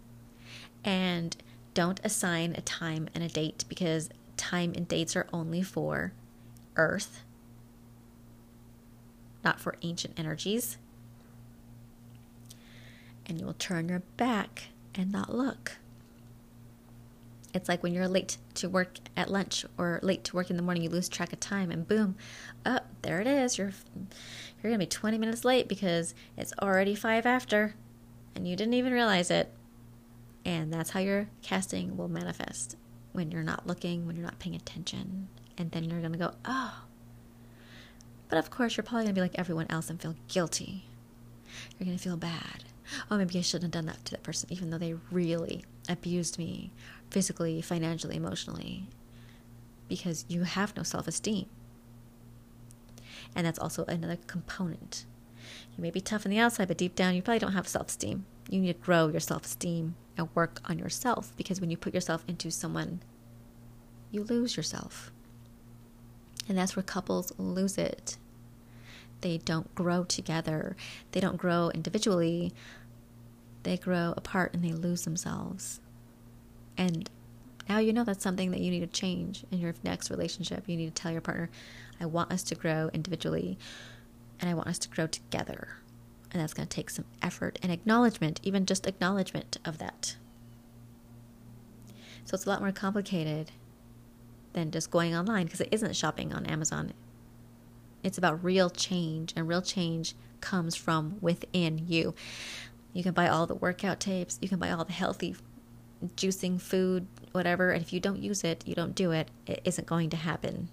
[0.84, 1.36] And
[1.74, 6.12] don't assign a time and a date because time and dates are only for
[6.76, 7.24] earth,
[9.46, 10.78] not for ancient energies.
[13.26, 15.78] And you will turn your back and not look.
[17.54, 20.64] It's like when you're late to work at lunch or late to work in the
[20.64, 22.16] morning, you lose track of time, and boom,
[22.66, 23.58] up oh, there it is.
[23.58, 23.74] You're
[24.62, 27.76] you're gonna be 20 minutes late because it's already five after,
[28.36, 29.52] and you didn't even realize it.
[30.46, 32.76] And that's how your casting will manifest
[33.12, 36.86] when you're not looking, when you're not paying attention, and then you're gonna go, oh.
[38.30, 40.86] But of course, you're probably gonna be like everyone else and feel guilty.
[41.78, 42.64] You're gonna feel bad.
[43.10, 46.38] Oh, maybe I shouldn't have done that to that person, even though they really abused
[46.38, 46.72] me
[47.14, 48.88] physically, financially, emotionally,
[49.88, 51.46] because you have no self esteem.
[53.36, 55.06] And that's also another component.
[55.78, 57.88] You may be tough on the outside, but deep down, you probably don't have self
[57.88, 58.26] esteem.
[58.50, 61.94] You need to grow your self esteem and work on yourself because when you put
[61.94, 63.02] yourself into someone,
[64.12, 65.12] you lose yourself.
[66.50, 68.18] And that's where couples lose it.
[69.22, 70.76] They don't grow together,
[71.12, 72.52] they don't grow individually,
[73.62, 75.80] they grow apart and they lose themselves.
[76.78, 77.10] And
[77.70, 80.64] now you know that's something that you need to change in your next relationship.
[80.68, 81.50] You need to tell your partner,
[82.00, 83.58] I want us to grow individually
[84.40, 85.78] and I want us to grow together.
[86.32, 90.18] And that's going to take some effort and acknowledgement, even just acknowledgement of that.
[92.26, 93.52] So it's a lot more complicated
[94.54, 96.94] than just going online because it isn't shopping on Amazon.
[98.04, 102.14] It's about real change, and real change comes from within you.
[102.92, 105.36] You can buy all the workout tapes, you can buy all the healthy
[106.16, 109.88] juicing food, whatever, and if you don't use it, you don't do it, it isn't
[109.88, 110.70] going to happen.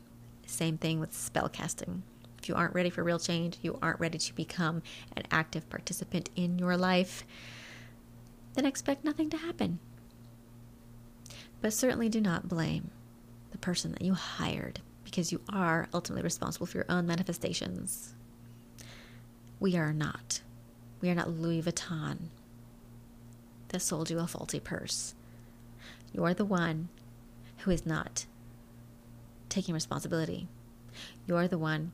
[0.46, 2.02] Same thing with spell casting.
[2.38, 4.82] If you aren't ready for real change, you aren't ready to become
[5.16, 7.24] an active participant in your life,
[8.54, 9.78] then expect nothing to happen.
[11.60, 12.90] But certainly do not blame
[13.50, 18.14] the person that you hired because you are ultimately responsible for your own manifestations.
[19.58, 20.40] We are not.
[21.00, 22.18] We are not Louis Vuitton
[23.68, 25.14] that sold you a faulty purse.
[26.12, 26.88] You're the one
[27.58, 28.26] who is not
[29.48, 30.48] taking responsibility.
[31.26, 31.92] You're the one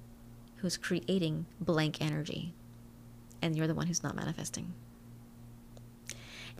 [0.57, 2.55] who's creating blank energy,
[3.43, 4.73] and you're the one who's not manifesting.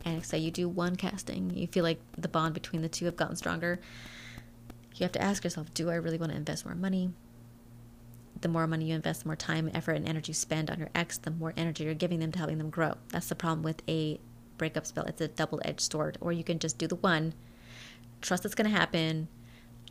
[0.05, 3.15] And say you do one casting, you feel like the bond between the two have
[3.15, 3.79] gotten stronger.
[4.95, 7.11] You have to ask yourself, do I really want to invest more money?
[8.41, 10.89] The more money you invest, the more time, effort, and energy you spend on your
[10.93, 12.93] ex, the more energy you're giving them to helping them grow.
[13.09, 14.19] That's the problem with a
[14.57, 15.05] breakup spell.
[15.05, 16.17] It's a double edged sword.
[16.21, 17.33] Or you can just do the one,
[18.21, 19.27] trust it's going to happen,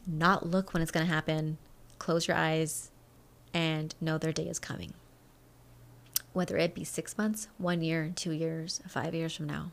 [0.06, 1.58] not look when it's going to happen,
[1.98, 2.90] close your eyes,
[3.52, 4.94] and know their day is coming.
[6.32, 9.72] Whether it be six months, one year, two years, five years from now.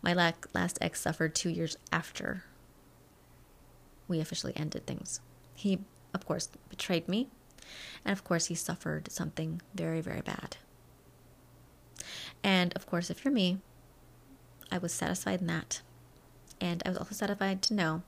[0.00, 2.44] My last ex suffered two years after
[4.08, 5.20] we officially ended things.
[5.54, 5.80] He,
[6.12, 7.28] of course, betrayed me,
[8.04, 10.56] and of course, he suffered something very, very bad.
[12.42, 13.58] And of course, if you're me,
[14.70, 15.82] I was satisfied in that.
[16.62, 18.02] And I was also satisfied to know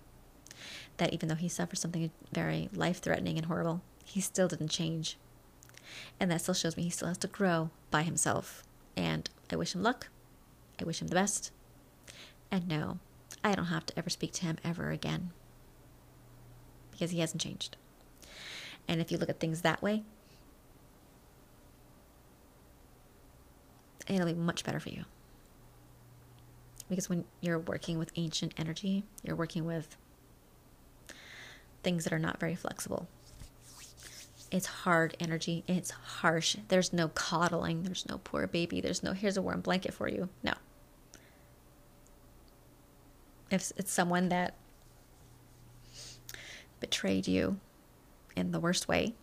[0.98, 5.18] that even though he suffered something very life threatening and horrible, he still didn't change.
[6.20, 8.62] And that still shows me he still has to grow by himself.
[8.96, 10.07] And I wish him luck.
[10.80, 11.50] I wish him the best.
[12.48, 13.00] And no,
[13.42, 15.30] I don't have to ever speak to him ever again.
[16.92, 17.76] Because he hasn't changed.
[18.86, 20.05] And if you look at things that way,
[24.07, 25.07] it'll be much better for you.
[26.89, 29.97] Because when you're working with ancient energy, you're working with
[31.82, 33.09] things that are not very flexible.
[34.51, 35.64] It's hard energy.
[35.66, 36.57] It's harsh.
[36.68, 37.82] There's no coddling.
[37.82, 38.80] There's no poor baby.
[38.80, 40.28] There's no, here's a warm blanket for you.
[40.43, 40.55] No.
[43.51, 44.55] If it's someone that
[46.80, 47.59] betrayed you
[48.37, 49.14] in the worst way,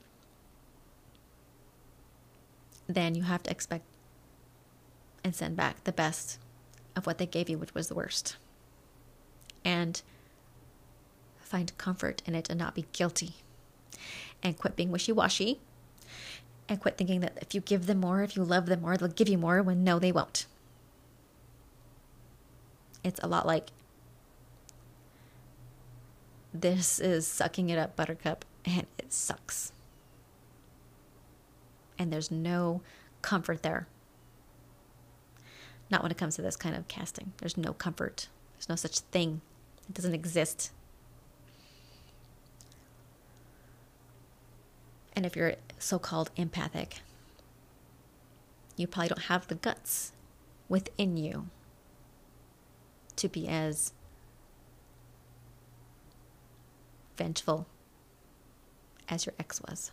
[2.88, 3.86] then you have to expect
[5.24, 6.40] and send back the best
[6.96, 8.38] of what they gave you, which was the worst.
[9.64, 10.02] And
[11.40, 13.36] find comfort in it and not be guilty.
[14.42, 15.60] And quit being wishy washy.
[16.68, 19.10] And quit thinking that if you give them more, if you love them more, they'll
[19.10, 20.46] give you more when no, they won't.
[23.04, 23.72] It's a lot like
[26.54, 29.72] this is sucking it up, Buttercup, and it sucks.
[31.98, 32.82] And there's no
[33.22, 33.88] comfort there.
[35.92, 37.34] Not when it comes to this kind of casting.
[37.38, 38.30] There's no comfort.
[38.54, 39.42] There's no such thing.
[39.90, 40.72] It doesn't exist.
[45.14, 47.02] And if you're so called empathic,
[48.78, 50.14] you probably don't have the guts
[50.70, 51.50] within you
[53.18, 53.92] to be as
[57.18, 57.68] vengeful
[59.10, 59.92] as your ex was.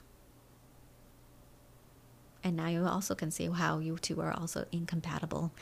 [2.45, 5.53] And now you also can see how you two are also incompatible.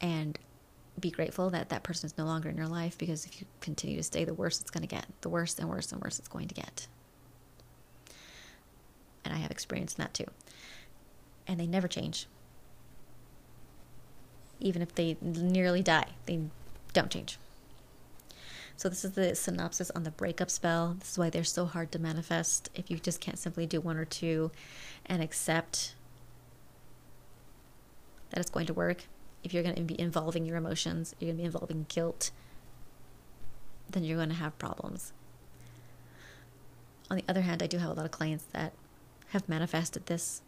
[0.00, 0.38] And
[0.98, 3.96] be grateful that that person is no longer in your life because if you continue
[3.96, 5.06] to stay, the worse it's going to get.
[5.20, 6.86] The worse and worse and worse it's going to get.
[9.24, 10.26] And I have experience in that too.
[11.46, 12.26] And they never change.
[14.60, 16.40] Even if they nearly die, they
[16.92, 17.38] don't change.
[18.78, 20.96] So, this is the synopsis on the breakup spell.
[20.98, 22.68] This is why they're so hard to manifest.
[22.74, 24.50] If you just can't simply do one or two
[25.06, 25.94] and accept
[28.30, 29.04] that it's going to work,
[29.46, 32.32] if you're going to be involving your emotions, you're going to be involving guilt,
[33.88, 35.12] then you're going to have problems.
[37.08, 38.72] On the other hand, I do have a lot of clients that
[39.28, 40.42] have manifested this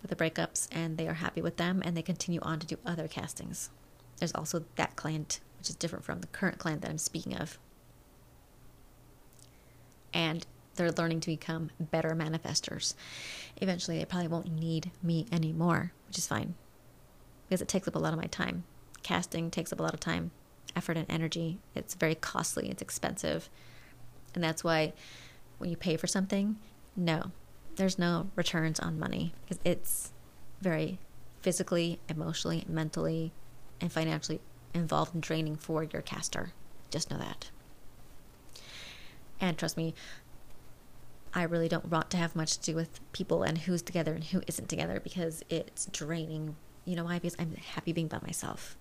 [0.00, 2.78] with the breakups and they are happy with them and they continue on to do
[2.86, 3.70] other castings.
[4.18, 7.58] There's also that client, which is different from the current client that I'm speaking of
[10.14, 12.94] and they're learning to become better manifestors.
[13.56, 16.54] Eventually, they probably won't need me anymore, which is fine
[17.48, 18.64] because it takes up a lot of my time.
[19.02, 20.30] Casting takes up a lot of time,
[20.74, 21.58] effort, and energy.
[21.74, 23.48] It's very costly, it's expensive.
[24.34, 24.92] And that's why
[25.58, 26.56] when you pay for something,
[26.96, 27.30] no,
[27.76, 30.12] there's no returns on money because it's
[30.60, 30.98] very
[31.40, 33.32] physically, emotionally, mentally,
[33.80, 34.40] and financially
[34.74, 36.52] involved and draining for your caster.
[36.90, 37.50] Just know that.
[39.40, 39.94] And trust me,
[41.34, 44.24] I really don't want to have much to do with people and who's together and
[44.24, 46.56] who isn't together because it's draining.
[46.86, 47.18] You know why?
[47.18, 48.76] Because I'm happy being by myself.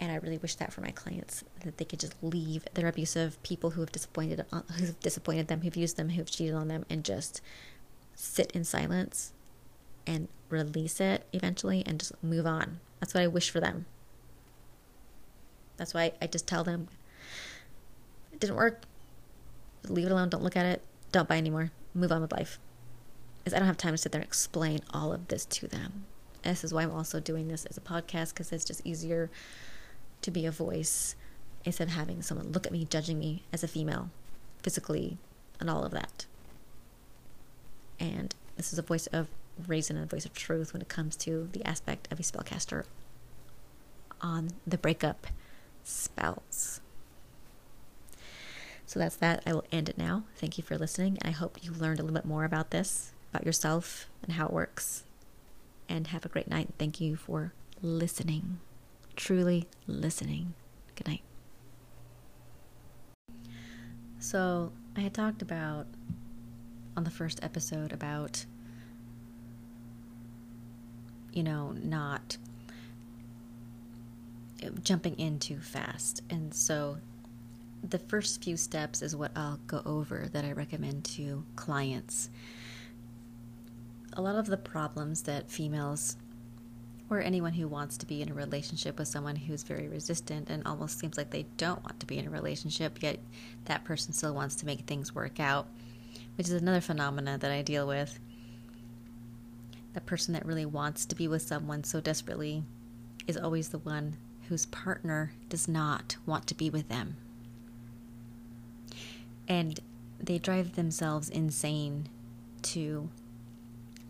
[0.00, 3.40] And I really wish that for my clients that they could just leave their abusive
[3.42, 6.86] people who have disappointed uh, who've disappointed them, who've used them, who've cheated on them,
[6.88, 7.42] and just
[8.14, 9.32] sit in silence
[10.06, 12.80] and release it eventually and just move on.
[13.00, 13.86] That's what I wish for them.
[15.76, 16.88] That's why I just tell them
[18.32, 18.82] it didn't work
[19.88, 20.28] leave it alone.
[20.28, 20.82] Don't look at it.
[21.12, 21.70] Don't buy anymore.
[21.94, 22.58] Move on with life.
[23.38, 26.06] Because I don't have time to sit there and explain all of this to them.
[26.44, 29.30] This is why I'm also doing this as a podcast because it's just easier
[30.22, 31.16] to be a voice
[31.64, 34.10] instead of having someone look at me, judging me as a female,
[34.62, 35.16] physically,
[35.58, 36.26] and all of that.
[37.98, 39.28] And this is a voice of
[39.66, 42.84] reason and a voice of truth when it comes to the aspect of a spellcaster
[44.20, 45.26] on the breakup
[45.82, 46.80] spells.
[48.86, 49.42] So that's that.
[49.46, 50.24] I will end it now.
[50.36, 51.18] Thank you for listening.
[51.22, 54.52] I hope you learned a little bit more about this, about yourself and how it
[54.52, 55.04] works.
[55.88, 56.68] And have a great night.
[56.78, 58.58] Thank you for listening.
[59.16, 60.54] Truly listening.
[60.96, 61.22] Good night.
[64.18, 65.86] So, I had talked about
[66.96, 68.46] on the first episode about,
[71.32, 72.38] you know, not
[74.82, 76.22] jumping in too fast.
[76.30, 76.98] And so
[77.88, 82.30] the first few steps is what I'll go over that I recommend to clients.
[84.14, 86.16] A lot of the problems that females
[87.10, 90.66] or anyone who wants to be in a relationship with someone who's very resistant and
[90.66, 93.18] almost seems like they don't want to be in a relationship, yet
[93.66, 95.66] that person still wants to make things work out,
[96.36, 98.18] which is another phenomena that I deal with.
[99.92, 102.62] The person that really wants to be with someone so desperately
[103.26, 104.16] is always the one
[104.48, 107.16] whose partner does not want to be with them
[109.48, 109.80] and
[110.20, 112.08] they drive themselves insane
[112.62, 113.08] to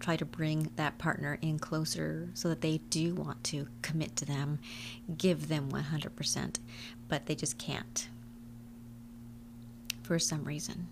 [0.01, 4.25] try to bring that partner in closer so that they do want to commit to
[4.25, 4.59] them,
[5.17, 6.59] give them 100%,
[7.09, 8.09] but they just can't.
[10.03, 10.89] for some reason.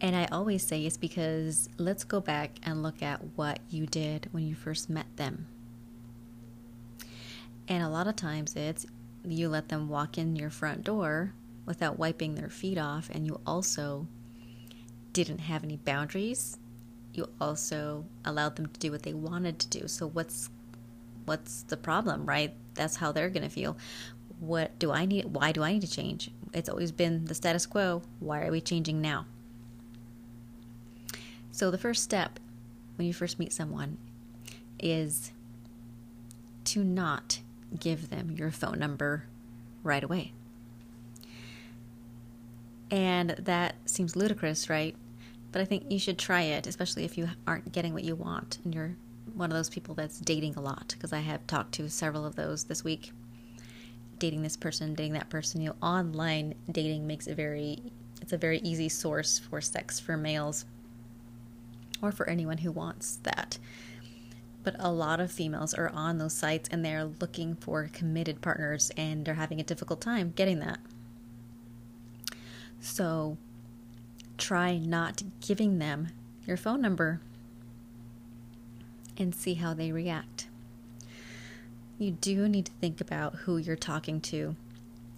[0.00, 4.28] And I always say it's because let's go back and look at what you did
[4.32, 5.46] when you first met them.
[7.68, 8.86] And a lot of times it's
[9.24, 11.32] you let them walk in your front door
[11.64, 14.06] without wiping their feet off, and you also
[15.12, 16.58] didn't have any boundaries.
[17.16, 19.88] You also allowed them to do what they wanted to do.
[19.88, 20.50] So what's
[21.24, 22.52] what's the problem, right?
[22.74, 23.78] That's how they're going to feel.
[24.38, 25.24] What do I need?
[25.24, 26.30] Why do I need to change?
[26.52, 28.02] It's always been the status quo.
[28.20, 29.24] Why are we changing now?
[31.50, 32.38] So, the first step
[32.96, 33.96] when you first meet someone
[34.78, 35.32] is
[36.64, 37.40] to not
[37.80, 39.24] give them your phone number
[39.82, 40.32] right away.
[42.90, 44.94] And that seems ludicrous, right?
[45.56, 48.58] But I think you should try it, especially if you aren't getting what you want
[48.62, 48.94] and you're
[49.32, 52.36] one of those people that's dating a lot, because I have talked to several of
[52.36, 53.10] those this week.
[54.18, 55.62] Dating this person, dating that person.
[55.62, 57.78] You know, online dating makes it very,
[58.20, 60.66] it's a very easy source for sex for males
[62.02, 63.56] or for anyone who wants that.
[64.62, 68.90] But a lot of females are on those sites and they're looking for committed partners
[68.94, 70.80] and they're having a difficult time getting that.
[72.78, 73.38] So
[74.38, 76.08] try not giving them
[76.46, 77.20] your phone number
[79.16, 80.48] and see how they react.
[81.98, 84.54] You do need to think about who you're talking to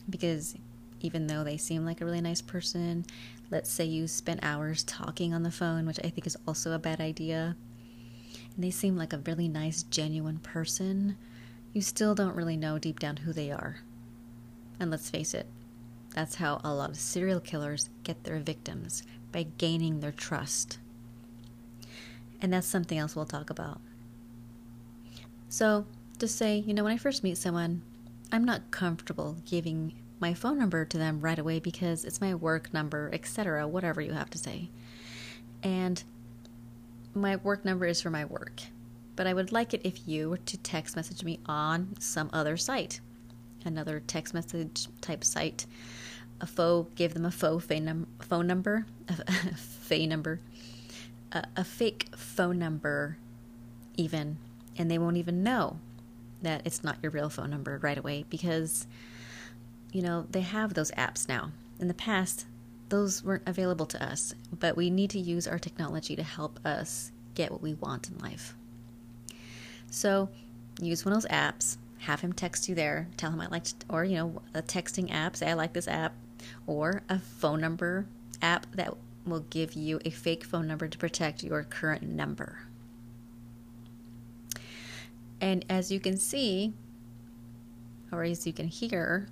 [0.09, 0.55] because
[1.01, 3.05] even though they seem like a really nice person,
[3.51, 6.79] let's say you spent hours talking on the phone, which I think is also a
[6.79, 7.57] bad idea,
[8.55, 11.17] and they seem like a really nice, genuine person,
[11.73, 13.77] you still don't really know deep down who they are.
[14.81, 15.47] And let's face it,
[16.19, 20.81] that's how a lot of serial killers get their victims by gaining their trust.
[22.43, 23.81] And that's something else we'll talk about.
[25.49, 25.87] So,
[26.19, 27.83] just say, you know, when I first meet someone,
[28.33, 32.75] I'm not comfortable giving my phone number to them right away because it's my work
[32.75, 34.71] number, etc., whatever you have to say.
[35.63, 36.03] And
[37.15, 38.61] my work number is for my work.
[39.15, 42.57] But I would like it if you were to text message me on some other
[42.57, 42.99] site,
[43.65, 45.65] another text message type site.
[46.41, 50.41] A faux, give them a faux phone, phone number, a, fake number,
[51.33, 53.19] a, a fake phone number,
[53.97, 54.39] even,
[54.77, 55.79] and they won't even know
[56.43, 58.87] that it's not your real phone number right away because
[59.93, 61.51] you know, they have those apps now.
[61.81, 62.47] In the past,
[62.89, 67.13] those weren't available to us, but we need to use our technology to help us
[67.35, 68.55] get what we want in life.
[69.91, 70.29] So,
[70.81, 74.05] use one of those apps, have him text you there, tell him I like, or,
[74.05, 76.13] you know, a texting app, say I like this app,
[76.67, 78.07] or a phone number
[78.43, 78.95] app that
[79.27, 82.61] will give you a fake phone number to protect your current number.
[85.41, 86.73] And as you can see,
[88.11, 89.29] or as you can hear,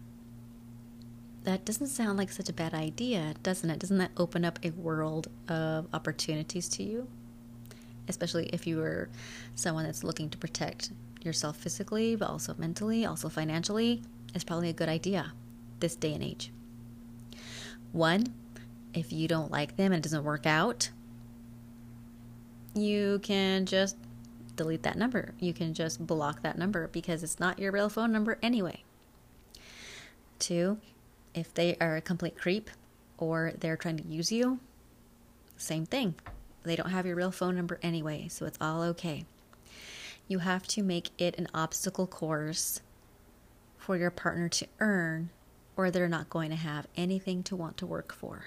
[1.45, 3.79] that doesn't sound like such a bad idea, doesn't it?
[3.79, 7.09] Doesn't that open up a world of opportunities to you?
[8.09, 9.09] Especially if you are
[9.55, 10.91] someone that's looking to protect
[11.23, 14.03] yourself physically, but also mentally, also financially,
[14.35, 15.33] it's probably a good idea
[15.81, 16.51] this day and age.
[17.97, 18.27] One,
[18.93, 20.91] if you don't like them and it doesn't work out,
[22.75, 23.97] you can just
[24.55, 25.33] delete that number.
[25.41, 28.85] You can just block that number because it's not your real phone number anyway.
[30.39, 30.77] Two,
[31.33, 32.69] if they are a complete creep
[33.17, 34.61] or they're trying to use you,
[35.57, 36.17] same thing.
[36.65, 39.25] They don't have your real phone number anyway, so it's all okay.
[40.29, 42.83] You have to make it an obstacle course
[43.79, 45.31] for your partner to earn,
[45.77, 48.47] or they're not going to have anything to want to work for.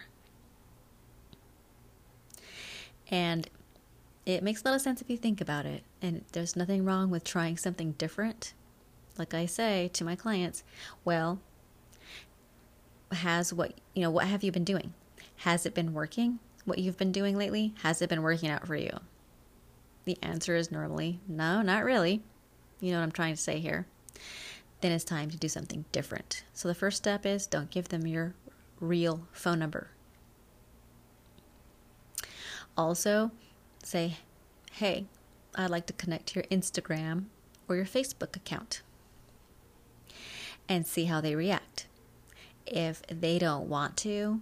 [3.10, 3.50] And
[4.26, 5.84] it makes a lot of sense if you think about it.
[6.02, 8.54] And there's nothing wrong with trying something different.
[9.18, 10.64] Like I say to my clients,
[11.04, 11.40] well,
[13.12, 14.94] has what you know what have you been doing
[15.38, 18.76] has it been working what you've been doing lately has it been working out for
[18.76, 18.92] you
[20.06, 22.22] the answer is normally no not really
[22.80, 23.86] you know what i'm trying to say here
[24.82, 26.44] then it's time to do something different.
[26.54, 28.34] So the first step is don't give them your
[28.80, 29.90] real phone number.
[32.78, 33.32] Also
[33.84, 34.18] say
[34.74, 35.06] hey
[35.56, 37.24] i'd like to connect to your instagram
[37.68, 38.82] or your facebook account
[40.70, 41.88] and see how they react.
[42.66, 44.42] If they don't want to,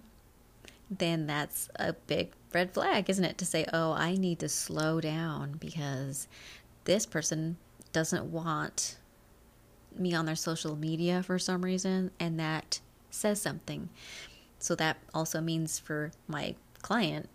[0.90, 3.38] then that's a big red flag, isn't it?
[3.38, 6.28] To say, oh, I need to slow down because
[6.84, 7.56] this person
[7.92, 8.98] doesn't want
[9.98, 12.80] me on their social media for some reason, and that
[13.10, 13.88] says something.
[14.58, 17.28] So that also means for my client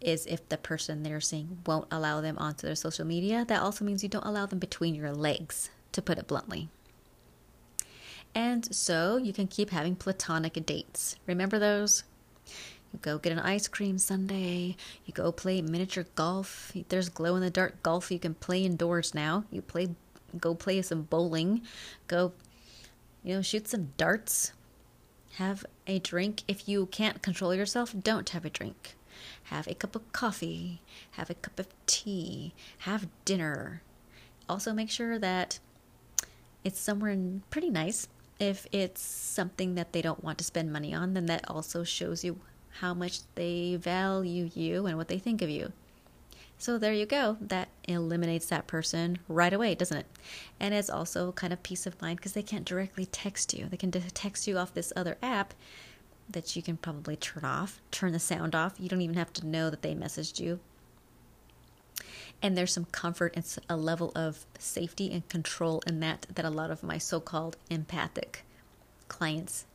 [0.00, 3.84] is if the person they're seeing won't allow them onto their social media, that also
[3.84, 6.68] means you don't allow them between your legs, to put it bluntly.
[8.34, 11.16] And so you can keep having platonic dates.
[11.26, 12.02] Remember those?
[12.92, 14.74] You go get an ice cream sundae.
[15.04, 16.72] You go play miniature golf.
[16.88, 19.44] There's glow in the dark golf you can play indoors now.
[19.50, 19.88] You play
[20.38, 21.62] go play some bowling.
[22.08, 22.32] Go
[23.22, 24.52] you know, shoot some darts.
[25.36, 26.42] Have a drink.
[26.46, 28.94] If you can't control yourself, don't have a drink.
[29.44, 30.82] Have a cup of coffee.
[31.12, 32.52] Have a cup of tea.
[32.78, 33.82] Have dinner.
[34.48, 35.58] Also make sure that
[36.62, 37.16] it's somewhere
[37.50, 38.08] pretty nice
[38.38, 42.24] if it's something that they don't want to spend money on, then that also shows
[42.24, 42.40] you
[42.80, 45.72] how much they value you and what they think of you.
[46.64, 47.36] So there you go.
[47.42, 50.06] That eliminates that person right away, doesn't it?
[50.58, 53.66] And it's also kind of peace of mind because they can't directly text you.
[53.66, 55.52] They can text you off this other app
[56.26, 58.76] that you can probably turn off, turn the sound off.
[58.78, 60.58] You don't even have to know that they messaged you.
[62.40, 66.50] And there's some comfort and a level of safety and control in that that a
[66.50, 68.42] lot of my so called empathic
[69.08, 69.66] clients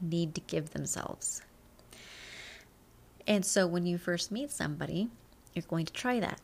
[0.00, 1.42] need to give themselves.
[3.26, 5.10] And so when you first meet somebody,
[5.54, 6.40] you're going to try that.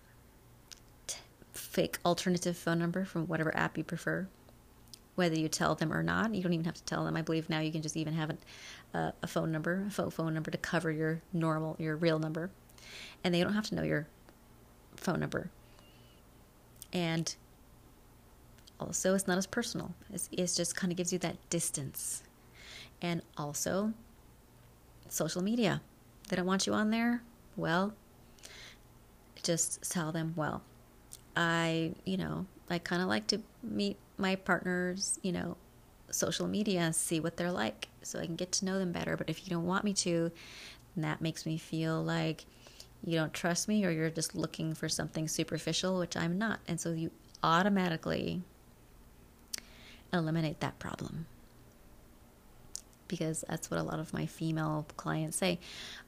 [1.53, 4.29] Fake alternative phone number from whatever app you prefer.
[5.17, 7.17] Whether you tell them or not, you don't even have to tell them.
[7.17, 8.37] I believe now you can just even have
[8.95, 12.51] a, a phone number, a faux phone number to cover your normal, your real number.
[13.25, 14.07] And they don't have to know your
[14.95, 15.51] phone number.
[16.93, 17.35] And
[18.79, 19.93] also, it's not as personal.
[20.13, 22.23] It's, it's just kind of gives you that distance.
[23.03, 23.93] And also,
[25.09, 25.81] social media.
[26.29, 27.23] They don't want you on there.
[27.57, 27.95] Well,
[29.43, 30.63] just tell them, well,
[31.37, 35.57] I, you know, I kind of like to meet my partners, you know,
[36.11, 39.17] social media see what they're like so I can get to know them better.
[39.17, 40.31] But if you don't want me to,
[40.97, 42.45] that makes me feel like
[43.05, 46.61] you don't trust me or you're just looking for something superficial, which I'm not.
[46.67, 47.11] And so you
[47.43, 48.43] automatically
[50.13, 51.27] eliminate that problem.
[53.09, 55.59] Because that's what a lot of my female clients say.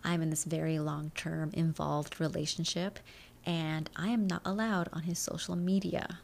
[0.04, 2.98] I'm in this very long term involved relationship
[3.44, 6.18] and I am not allowed on his social media.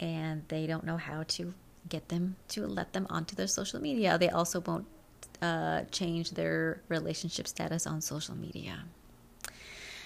[0.00, 1.54] And they don't know how to
[1.88, 4.18] get them to let them onto their social media.
[4.18, 4.86] They also won't
[5.40, 8.84] uh, change their relationship status on social media.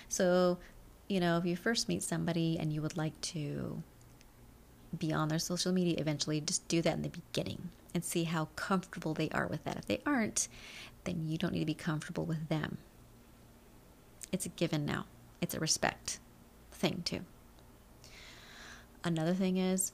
[0.09, 0.59] So,
[1.09, 3.83] you know, if you first meet somebody and you would like to
[4.97, 8.49] be on their social media eventually, just do that in the beginning and see how
[8.57, 9.77] comfortable they are with that.
[9.77, 10.49] If they aren't,
[11.05, 12.79] then you don't need to be comfortable with them.
[14.33, 15.07] It's a given now,
[15.41, 16.19] it's a respect
[16.73, 17.21] thing, too.
[19.05, 19.93] Another thing is,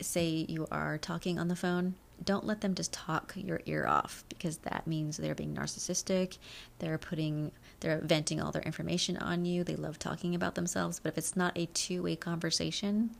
[0.00, 4.24] say you are talking on the phone don't let them just talk your ear off
[4.28, 6.38] because that means they're being narcissistic.
[6.78, 7.50] They're putting,
[7.84, 9.62] they're venting all their information on you.
[9.62, 11.00] They love talking about themselves.
[11.00, 13.10] But if it's not a two way conversation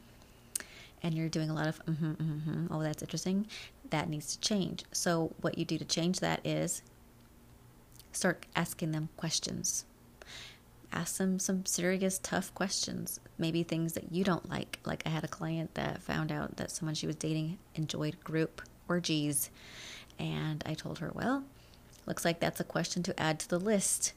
[1.03, 3.47] and you're doing a lot of, mm-hmm, mm-hmm, oh, that's interesting,
[3.91, 4.85] that needs to change.
[4.91, 6.81] So, what you do to change that is
[8.13, 9.85] start asking them questions.
[10.91, 13.21] Ask them some serious, tough questions.
[13.37, 14.79] Maybe things that you don't like.
[14.87, 18.63] Like, I had a client that found out that someone she was dating enjoyed group
[18.89, 19.51] orgies.
[20.19, 21.45] And I told her, well,
[22.07, 24.15] looks like that's a question to add to the list.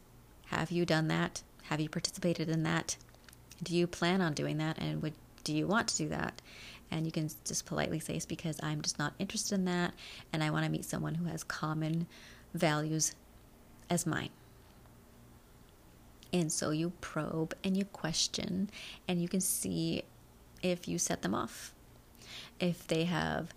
[0.47, 1.43] Have you done that?
[1.63, 2.97] Have you participated in that?
[3.63, 4.77] Do you plan on doing that?
[4.77, 6.41] And would do you want to do that?
[6.91, 9.93] And you can just politely say it's because I'm just not interested in that
[10.31, 12.07] and I want to meet someone who has common
[12.53, 13.15] values
[13.89, 14.29] as mine.
[16.33, 18.69] And so you probe and you question
[19.07, 20.03] and you can see
[20.61, 21.73] if you set them off.
[22.59, 23.53] If they have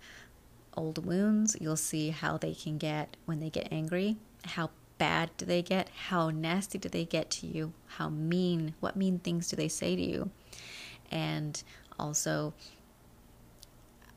[0.75, 4.17] old wounds, you'll see how they can get when they get angry.
[4.45, 4.69] How
[5.01, 5.89] bad do they get?
[6.09, 7.73] How nasty do they get to you?
[7.97, 8.75] How mean?
[8.81, 10.29] What mean things do they say to you?
[11.09, 11.61] And
[11.97, 12.53] also,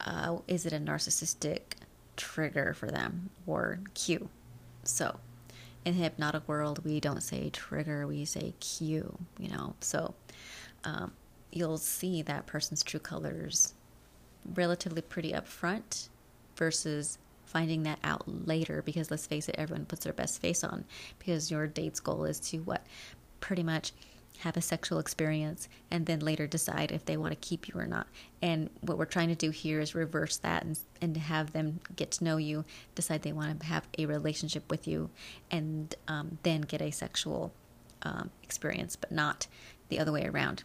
[0.03, 1.61] uh, is it a narcissistic
[2.19, 4.29] trigger for them or cue?
[4.83, 5.19] So,
[5.87, 9.77] in the hypnotic world, we don't say trigger, we say cue, you know.
[9.81, 10.15] So,
[10.85, 11.13] um,
[11.51, 13.73] you'll see that person's true colors
[14.55, 16.11] relatively pretty upfront
[16.57, 17.17] versus
[17.55, 20.85] finding that out later because let's face it everyone puts their best face on
[21.21, 22.85] because your date's goal is to what
[23.41, 23.93] pretty much
[24.39, 27.87] have a sexual experience and then later decide if they want to keep you or
[27.87, 28.09] not.
[28.43, 32.11] And what we're trying to do here is reverse that and, and have them get
[32.13, 32.65] to know you
[32.97, 35.11] decide they want to have a relationship with you
[35.51, 37.53] and um, then get a sexual
[38.03, 39.47] um, experience but not
[39.89, 40.65] the other way around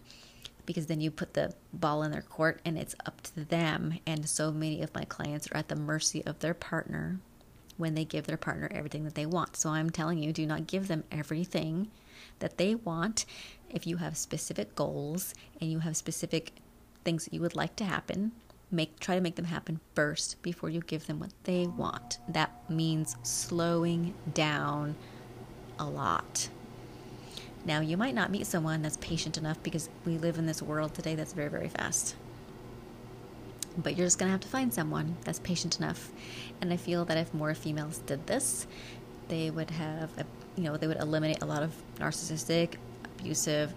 [0.65, 3.99] because then you put the ball in their court and it's up to them.
[4.05, 7.19] And so many of my clients are at the mercy of their partner
[7.77, 9.55] when they give their partner everything that they want.
[9.55, 11.89] So I'm telling you, do not give them everything
[12.39, 13.25] that they want.
[13.69, 16.53] If you have specific goals and you have specific
[17.05, 18.33] things that you would like to happen,
[18.71, 22.19] make try to make them happen first before you give them what they want.
[22.27, 24.95] That means slowing down
[25.79, 26.49] a lot.
[27.65, 30.93] Now, you might not meet someone that's patient enough because we live in this world
[30.93, 32.15] today that's very, very fast.
[33.77, 36.11] But you're just going to have to find someone that's patient enough.
[36.61, 38.65] And I feel that if more females did this,
[39.27, 42.75] they would have, a, you know, they would eliminate a lot of narcissistic,
[43.19, 43.73] abusive,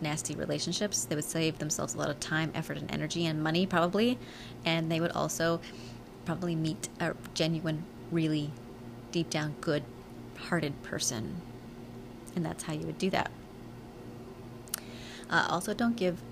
[0.00, 1.04] nasty relationships.
[1.04, 4.18] They would save themselves a lot of time, effort, and energy and money, probably.
[4.64, 5.60] And they would also
[6.24, 8.52] probably meet a genuine, really
[9.10, 9.82] deep down, good
[10.36, 11.40] hearted person.
[12.36, 13.30] And that's how you would do that.
[15.28, 16.22] Uh, also, don't give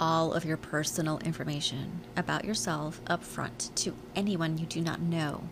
[0.00, 5.44] all of your personal information about yourself up front to anyone you do not know.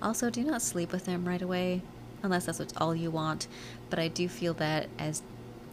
[0.00, 1.82] Also, do not sleep with them right away
[2.22, 3.48] unless that's what's all you want.
[3.90, 5.22] But I do feel that as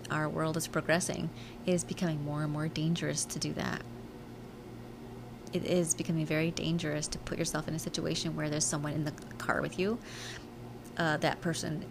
[0.09, 1.29] our world is progressing,
[1.65, 3.81] it is becoming more and more dangerous to do that.
[5.53, 9.03] It is becoming very dangerous to put yourself in a situation where there's someone in
[9.03, 9.99] the car with you.
[10.97, 11.85] Uh, that person,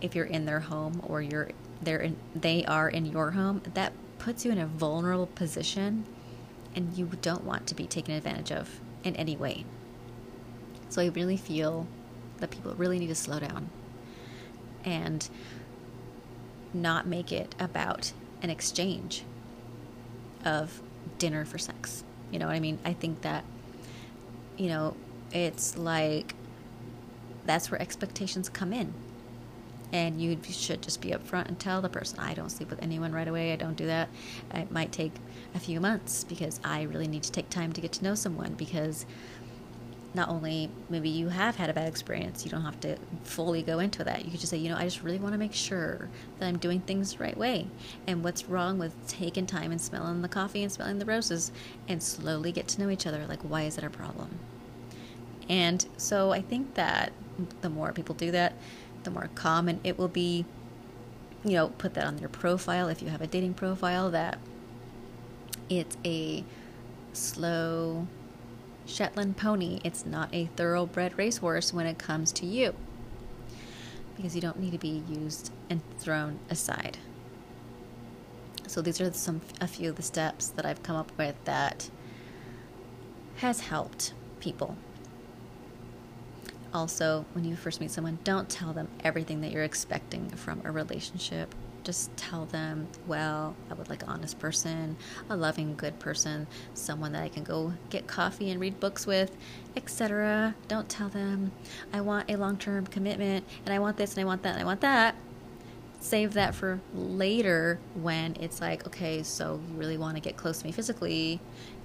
[0.00, 1.50] if you're in their home or you're
[1.82, 6.04] they're in, they are in your home, that puts you in a vulnerable position,
[6.74, 9.64] and you don't want to be taken advantage of in any way.
[10.88, 11.86] So I really feel
[12.38, 13.70] that people really need to slow down
[14.84, 15.28] and
[16.72, 19.24] not make it about an exchange
[20.44, 20.80] of
[21.18, 22.04] dinner for sex.
[22.30, 22.78] You know what I mean?
[22.84, 23.44] I think that,
[24.56, 24.96] you know,
[25.32, 26.34] it's like
[27.44, 28.92] that's where expectations come in.
[29.92, 33.12] And you should just be upfront and tell the person, I don't sleep with anyone
[33.12, 33.52] right away.
[33.52, 34.08] I don't do that.
[34.54, 35.12] It might take
[35.54, 38.54] a few months because I really need to take time to get to know someone
[38.54, 39.06] because
[40.16, 43.78] not only maybe you have had a bad experience, you don't have to fully go
[43.78, 44.24] into that.
[44.24, 46.08] You could just say, you know, I just really want to make sure
[46.38, 47.66] that I'm doing things the right way.
[48.06, 51.52] And what's wrong with taking time and smelling the coffee and smelling the roses
[51.86, 53.26] and slowly get to know each other?
[53.28, 54.30] Like, why is it a problem?
[55.48, 57.12] And so I think that
[57.60, 58.54] the more people do that,
[59.06, 60.44] the more common it will be.
[61.44, 64.38] You know, put that on your profile if you have a dating profile that
[65.70, 66.44] it's a
[67.12, 68.06] slow
[68.84, 69.80] Shetland pony.
[69.84, 72.74] It's not a thoroughbred racehorse when it comes to you.
[74.16, 76.98] Because you don't need to be used and thrown aside.
[78.66, 81.90] So these are some a few of the steps that I've come up with that
[83.36, 84.76] has helped people.
[86.76, 90.70] Also, when you first meet someone, don't tell them everything that you're expecting from a
[90.70, 91.54] relationship
[91.86, 94.96] just tell them, well, I would like an honest person,
[95.30, 99.30] a loving, good person, someone that I can go get coffee and read books with,
[99.76, 100.56] etc.
[100.66, 101.52] Don't tell them,
[101.92, 104.62] I want a long term commitment and I want this and I want that and
[104.62, 105.14] I want that.
[106.00, 110.58] Save that for later when it's like, okay, so you really want to get close
[110.58, 111.40] to me physically.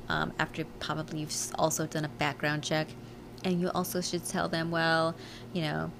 [0.10, 2.88] Um, after probably you've also done a background check.
[3.44, 5.16] And you also should tell them, well,
[5.54, 5.92] you know,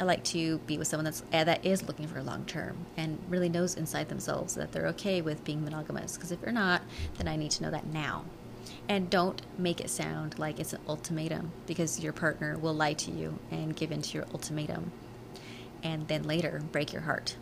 [0.00, 2.86] I like to be with someone that's uh, that is looking for a long term
[2.96, 6.14] and really knows inside themselves that they're okay with being monogamous.
[6.14, 6.82] Because if you're not,
[7.16, 8.24] then I need to know that now.
[8.88, 13.10] And don't make it sound like it's an ultimatum because your partner will lie to
[13.10, 14.92] you and give in to your ultimatum
[15.82, 17.36] and then later break your heart.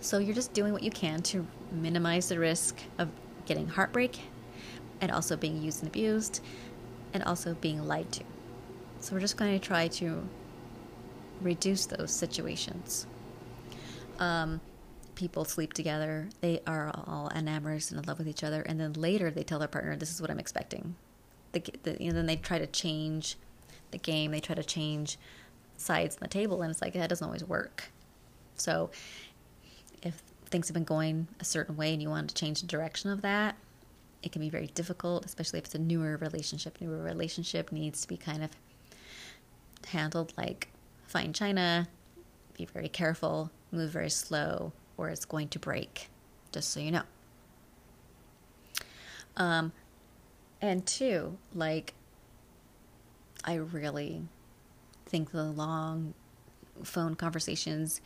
[0.00, 3.08] So you're just doing what you can to minimize the risk of
[3.46, 4.20] getting heartbreak
[5.00, 6.40] and also being used and abused
[7.12, 8.24] and also being lied to.
[9.00, 10.26] So we're just going to try to
[11.40, 13.06] reduce those situations.
[14.18, 14.60] Um,
[15.14, 18.92] people sleep together, they are all enamored and in love with each other, and then
[18.94, 20.94] later they tell their partner, "This is what I'm expecting."
[21.52, 23.36] The, the, you know, then they try to change
[23.90, 24.30] the game.
[24.30, 25.18] They try to change
[25.76, 27.90] sides on the table, and it's like that doesn't always work.
[28.56, 28.90] So,
[30.02, 33.10] if things have been going a certain way and you want to change the direction
[33.10, 33.56] of that,
[34.22, 36.80] it can be very difficult, especially if it's a newer relationship.
[36.80, 38.50] Newer relationship needs to be kind of
[39.88, 40.68] handled like
[41.06, 41.88] fine china,
[42.56, 46.08] be very careful, move very slow, or it's going to break,
[46.52, 47.02] just so you know.
[49.36, 49.72] Um,
[50.60, 51.94] and two, like,
[53.44, 54.22] I really
[55.06, 56.14] think the long
[56.84, 58.00] phone conversations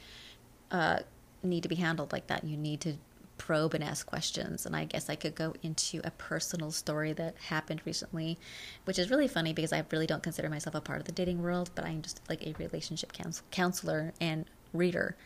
[0.70, 1.00] uh,
[1.42, 2.44] need to be handled like that.
[2.44, 2.94] You need to
[3.38, 4.66] probe and ask questions.
[4.66, 8.38] And I guess I could go into a personal story that happened recently,
[8.84, 11.42] which is really funny because I really don't consider myself a part of the dating
[11.42, 13.12] world, but I'm just like a relationship
[13.50, 15.16] counselor and reader.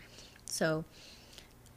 [0.45, 0.85] So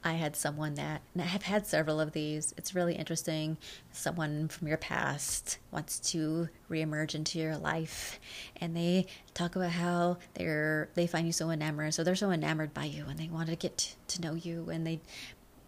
[0.06, 2.52] I had someone that, and I have had several of these.
[2.58, 3.56] It's really interesting.
[3.90, 8.20] Someone from your past wants to reemerge into your life,
[8.58, 11.94] and they talk about how they're they find you so enamored.
[11.94, 14.86] So they're so enamored by you, and they want to get to know you, and
[14.86, 15.00] they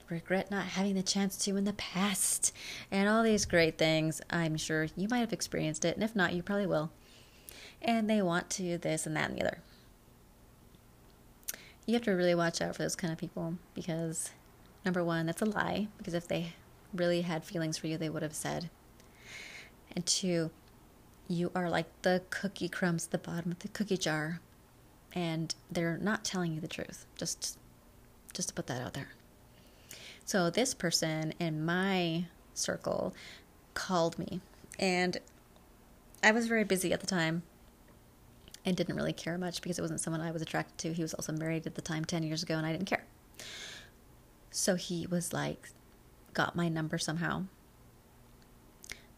[0.08, 2.54] regret not having the chance to in the past,
[2.90, 4.20] and all these great things.
[4.30, 6.90] I'm sure you might have experienced it, and if not, you probably will.
[7.82, 9.58] And they want to this and that and the other.
[11.86, 14.30] You have to really watch out for those kind of people because,
[14.84, 16.54] number one, that's a lie, because if they
[16.92, 18.70] really had feelings for you, they would have said.
[19.94, 20.50] And two,
[21.28, 24.40] you are like the cookie crumbs at the bottom of the cookie jar
[25.12, 27.06] and they're not telling you the truth.
[27.16, 27.58] Just
[28.32, 29.08] just to put that out there.
[30.26, 33.14] So this person in my circle
[33.74, 34.40] called me
[34.76, 35.18] and
[36.20, 37.44] I was very busy at the time
[38.64, 40.92] and didn't really care much because it wasn't someone I was attracted to.
[40.92, 43.04] He was also married at the time 10 years ago and I didn't care.
[44.50, 45.68] So he was like
[46.34, 47.44] got my number somehow.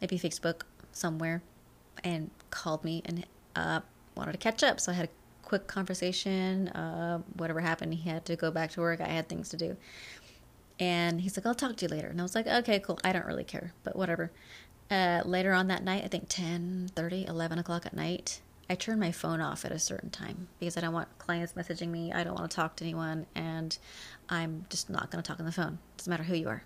[0.02, 1.40] Maybe Facebook somewhere
[2.04, 3.80] and called me and uh,
[4.14, 4.78] wanted to catch up.
[4.78, 5.10] So I had a
[5.48, 6.68] quick conversation.
[6.68, 9.00] Uh, whatever happened, he had to go back to work.
[9.00, 9.76] I had things to do.
[10.80, 12.08] And he's like, I'll talk to you later.
[12.08, 12.98] And I was like, okay, cool.
[13.02, 14.30] I don't really care, but whatever.
[14.90, 19.00] Uh, later on that night, I think 10, 30, 11 o'clock at night, I turned
[19.00, 22.12] my phone off at a certain time because I don't want clients messaging me.
[22.12, 23.26] I don't want to talk to anyone.
[23.34, 23.76] And
[24.28, 25.78] I'm just not going to talk on the phone.
[25.96, 26.62] Doesn't matter who you are.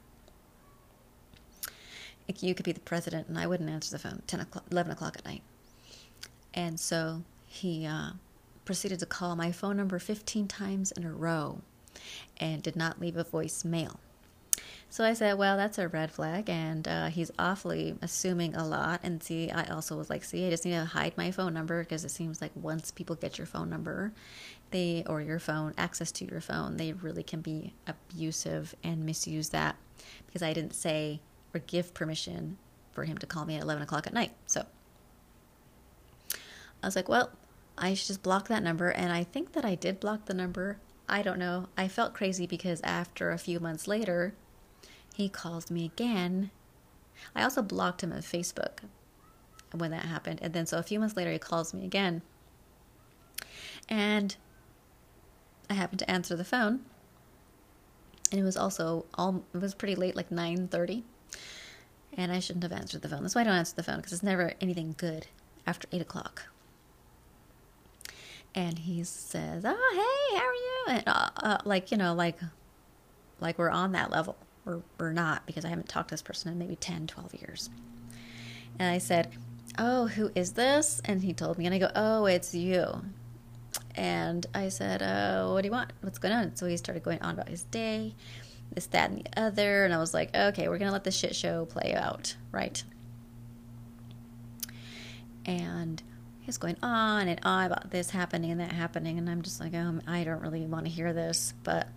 [2.29, 4.93] Like you could be the president and I wouldn't answer the phone 10 o'clock, 11
[4.93, 5.43] o'clock at night.
[6.55, 8.11] And so he uh,
[8.65, 11.63] proceeded to call my phone number 15 times in a row
[12.39, 13.97] and did not leave a voicemail.
[14.91, 19.01] So I said, well, that's a red flag, and uh, he's awfully assuming a lot.
[19.03, 21.83] And see, I also was like, see, I just need to hide my phone number
[21.83, 24.13] because it seems like once people get your phone number,
[24.71, 29.49] they or your phone access to your phone, they really can be abusive and misuse
[29.51, 29.77] that
[30.27, 31.21] because I didn't say
[31.55, 32.59] or give permission
[32.93, 34.33] for him to call me at 11 o'clock at night.
[34.47, 34.67] So
[36.83, 37.31] I was like, well,
[37.79, 38.91] I should just block that number.
[38.91, 40.79] And I think that I did block the number.
[41.09, 41.69] I don't know.
[41.77, 44.35] I felt crazy because after a few months later,
[45.15, 46.51] he calls me again.
[47.35, 48.79] I also blocked him on Facebook
[49.73, 50.41] when that happened.
[50.43, 52.23] And then so a few months later, he calls me again.
[53.89, 54.37] And
[55.69, 56.81] I happened to answer the phone.
[58.31, 61.03] And it was also all it was pretty late, like 9:30
[62.15, 63.23] and I shouldn't have answered the phone.
[63.23, 65.27] That's why I don't answer the phone because it's never anything good
[65.67, 66.45] after eight o'clock.
[68.55, 72.39] And he says, "Oh, hey, how are you?" And uh, uh, like you know, like
[73.41, 74.37] like we're on that level.
[74.65, 77.71] We're we're not because I haven't talked to this person in maybe 10, 12 years.
[78.79, 79.33] And I said,
[79.79, 83.03] "Oh, who is this?" And he told me, and I go, "Oh, it's you."
[83.95, 85.93] And I said, uh, "What do you want?
[86.03, 88.15] What's going on?" So he started going on about his day
[88.75, 89.85] this, that, and the other.
[89.85, 92.83] And I was like, okay, we're to let the shit show play out, right?
[95.45, 96.03] And
[96.43, 99.19] he's going on and on about this happening and that happening.
[99.19, 101.55] And I'm just like, um, I don't really want to hear this.
[101.65, 101.89] But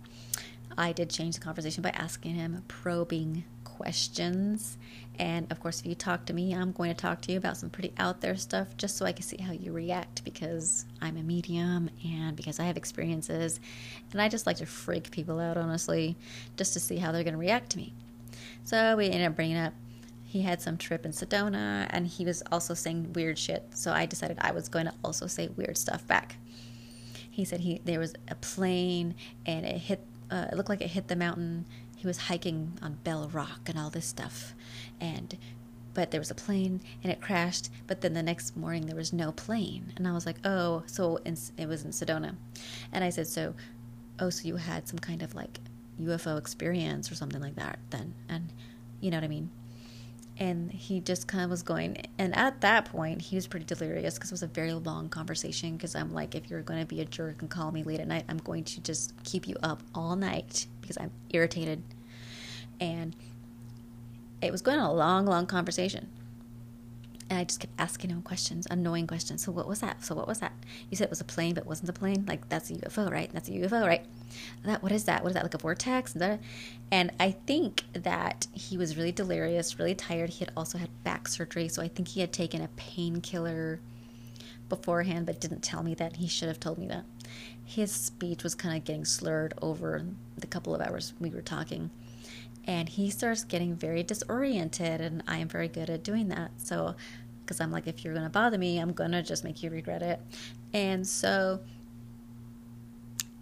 [0.78, 4.78] I did change the conversation by asking him probing questions.
[5.18, 7.56] And of course, if you talk to me, I'm going to talk to you about
[7.56, 11.16] some pretty out there stuff just so I can see how you react because I'm
[11.16, 13.60] a medium and because I have experiences.
[14.12, 16.16] And I just like to freak people out, honestly,
[16.56, 17.92] just to see how they're going to react to me.
[18.64, 19.72] So we ended up bringing up
[20.36, 23.64] he had some trip in Sedona and he was also saying weird shit.
[23.74, 26.36] So I decided I was going to also say weird stuff back.
[27.30, 29.14] He said he there was a plane
[29.46, 31.64] and it hit uh, it looked like it hit the mountain
[31.96, 34.54] he was hiking on Bell Rock and all this stuff.
[35.00, 35.36] And
[35.94, 37.70] but there was a plane and it crashed.
[37.86, 41.16] But then the next morning there was no plane, and I was like, oh, so
[41.24, 42.36] in, it was in Sedona,
[42.92, 43.54] and I said, so,
[44.18, 45.58] oh, so you had some kind of like
[45.98, 48.52] UFO experience or something like that then, and
[49.00, 49.50] you know what I mean.
[50.38, 54.14] And he just kind of was going, and at that point, he was pretty delirious
[54.14, 55.76] because it was a very long conversation.
[55.76, 58.06] Because I'm like, if you're going to be a jerk and call me late at
[58.06, 61.82] night, I'm going to just keep you up all night because I'm irritated.
[62.80, 63.16] And
[64.42, 66.06] it was going on a long, long conversation.
[67.28, 69.44] And I just kept asking him questions, annoying questions.
[69.44, 70.04] So what was that?
[70.04, 70.52] So what was that?
[70.90, 72.24] You said it was a plane, but it wasn't a plane.
[72.26, 73.28] Like that's a UFO, right?
[73.32, 74.04] That's a UFO, right?
[74.64, 75.22] That what is that?
[75.24, 75.42] What is that?
[75.42, 76.14] Like a vortex?
[76.92, 80.30] And I think that he was really delirious, really tired.
[80.30, 83.80] He had also had back surgery, so I think he had taken a painkiller
[84.68, 86.16] beforehand, but didn't tell me that.
[86.16, 87.04] He should have told me that
[87.64, 90.06] his speech was kind of getting slurred over
[90.38, 91.90] the couple of hours we were talking.
[92.66, 96.50] And he starts getting very disoriented, and I am very good at doing that.
[96.56, 96.96] So,
[97.44, 99.70] because I'm like, if you're going to bother me, I'm going to just make you
[99.70, 100.20] regret it.
[100.72, 101.60] And so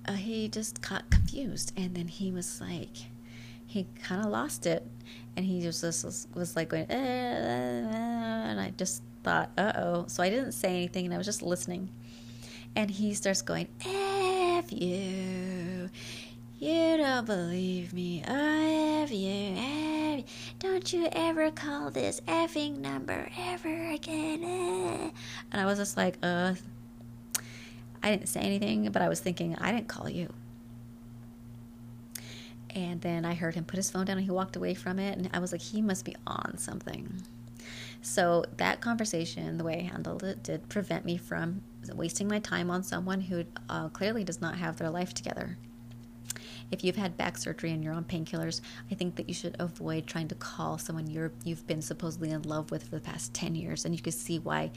[0.07, 1.72] uh, he just got confused.
[1.75, 2.97] And then he was like,
[3.66, 4.87] he kind of lost it.
[5.37, 10.05] And he just was, was like going, eh, and I just thought, uh oh.
[10.07, 11.91] So I didn't say anything, and I was just listening.
[12.77, 15.43] And he starts going, F you.
[16.65, 18.25] You don't believe me.
[18.27, 19.55] I have you.
[19.55, 20.25] Have you.
[20.59, 24.43] Don't you ever call this effing number ever again.
[24.43, 25.11] Eh.
[25.53, 26.55] And I was just like, uh,
[28.03, 30.33] I didn't say anything, but I was thinking, I didn't call you.
[32.71, 35.19] And then I heard him put his phone down and he walked away from it.
[35.19, 37.25] And I was like, he must be on something.
[38.01, 41.61] So that conversation, the way I handled it, did prevent me from
[41.93, 45.59] wasting my time on someone who uh, clearly does not have their life together.
[46.75, 48.61] If you've had back surgery and you're on painkillers,
[48.91, 52.43] I think that you should avoid trying to call someone you're you've been supposedly in
[52.43, 54.72] love with for the past 10 years and you can see why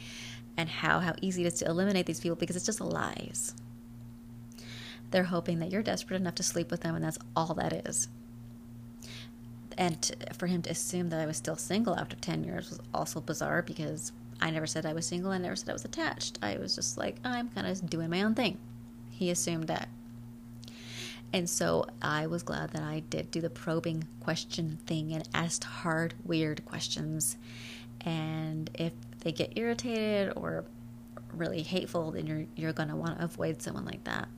[0.57, 3.55] and how how easy it is to eliminate these people because it's just lies.
[5.09, 8.07] They're hoping that you're desperate enough to sleep with them and that's all that is
[9.77, 13.21] and for him to assume that I was still single after 10 years was also
[13.21, 15.31] bizarre because I never said I was single.
[15.31, 16.39] I never said I was attached.
[16.41, 18.57] I was just like, I'm kind of doing my own thing.
[19.11, 19.89] He assumed that.
[21.33, 25.63] And so I was glad that I did do the probing question thing and asked
[25.63, 27.37] hard, weird questions.
[28.01, 30.65] And if they get irritated or
[31.33, 34.29] really hateful, then you're you're gonna want to avoid someone like that.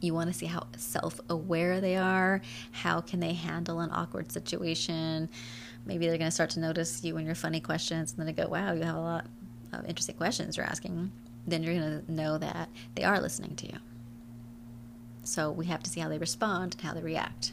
[0.00, 2.40] You want to see how self-aware they are.
[2.70, 5.28] How can they handle an awkward situation?
[5.86, 8.32] Maybe they're going to start to notice you and your funny questions, and then they
[8.32, 9.26] go, "Wow, you have a lot
[9.72, 11.10] of interesting questions you're asking."
[11.46, 13.78] Then you're going to know that they are listening to you.
[15.28, 17.52] So we have to see how they respond and how they react.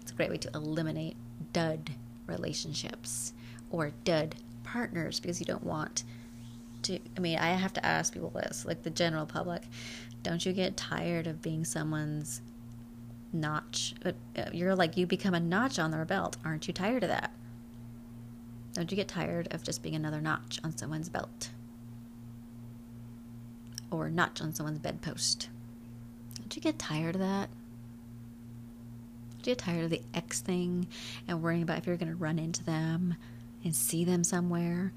[0.00, 1.16] It's a great way to eliminate
[1.52, 1.92] dud
[2.26, 3.32] relationships
[3.70, 4.34] or dud
[4.64, 6.02] partners because you don't want
[6.82, 6.98] to.
[7.16, 9.62] I mean, I have to ask people this, like the general public,
[10.24, 12.42] don't you get tired of being someone's
[13.32, 13.94] notch?
[14.04, 14.12] Uh,
[14.52, 16.36] you're like, you become a notch on their belt.
[16.44, 17.32] Aren't you tired of that?
[18.72, 21.50] Don't you get tired of just being another notch on someone's belt?
[23.92, 25.48] Or notch on someone's bedpost?
[26.48, 27.50] Don't you get tired of that?
[29.30, 30.86] Don't you get tired of the X thing
[31.26, 33.16] and worrying about if you're going to run into them
[33.64, 34.92] and see them somewhere?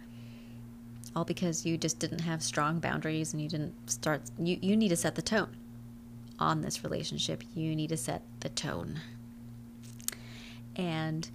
[1.16, 4.90] all because you just didn't have strong boundaries and you didn't start you, you need
[4.90, 5.56] to set the tone
[6.40, 9.00] on this relationship you need to set the tone
[10.76, 11.30] and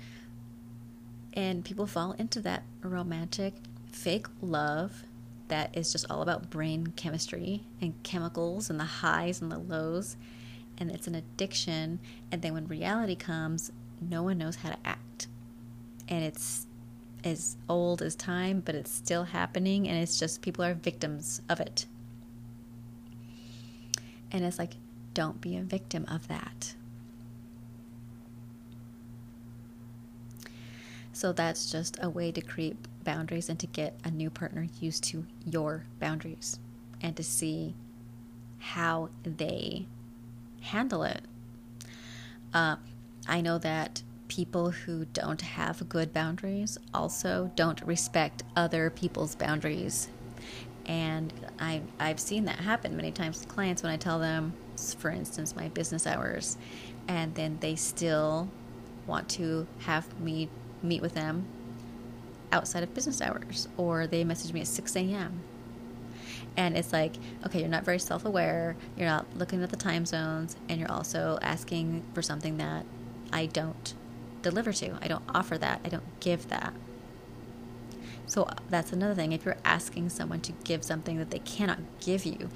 [1.34, 3.54] and people fall into that romantic
[3.92, 5.04] fake love
[5.48, 10.16] that is just all about brain chemistry and chemicals and the highs and the lows
[10.78, 11.98] and it's an addiction
[12.30, 13.70] and then when reality comes
[14.00, 15.28] no one knows how to act
[16.08, 16.66] and it's
[17.26, 21.60] as old as time, but it's still happening, and it's just people are victims of
[21.60, 21.86] it.
[24.30, 24.74] And it's like,
[25.12, 26.74] don't be a victim of that.
[31.12, 32.76] So that's just a way to create
[33.06, 36.58] boundaries and to get a new partner used to your boundaries
[37.00, 37.74] and to see
[38.58, 39.86] how they
[40.60, 41.22] handle it.
[42.52, 42.76] Uh,
[43.26, 50.08] I know that people who don't have good boundaries also don't respect other people's boundaries.
[50.84, 54.52] And I, I've seen that happen many times with clients when I tell them,
[54.98, 56.56] for instance, my business hours,
[57.08, 58.48] and then they still
[59.06, 60.48] want to have me
[60.82, 61.46] meet with them
[62.52, 65.40] outside of business hours, or they message me at 6 a.m.
[66.56, 70.06] And it's like, okay, you're not very self aware, you're not looking at the time
[70.06, 72.84] zones, and you're also asking for something that
[73.32, 73.94] I don't
[74.42, 74.98] deliver to.
[75.02, 75.80] I don't offer that.
[75.84, 76.72] I don't give that.
[78.26, 79.32] So that's another thing.
[79.32, 82.50] If you're asking someone to give something that they cannot give you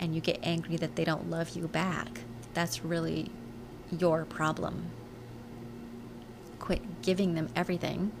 [0.00, 2.20] and you get angry that they don't love you back,
[2.54, 3.30] that's really
[3.90, 4.90] your problem.
[6.58, 8.12] Quit giving them everything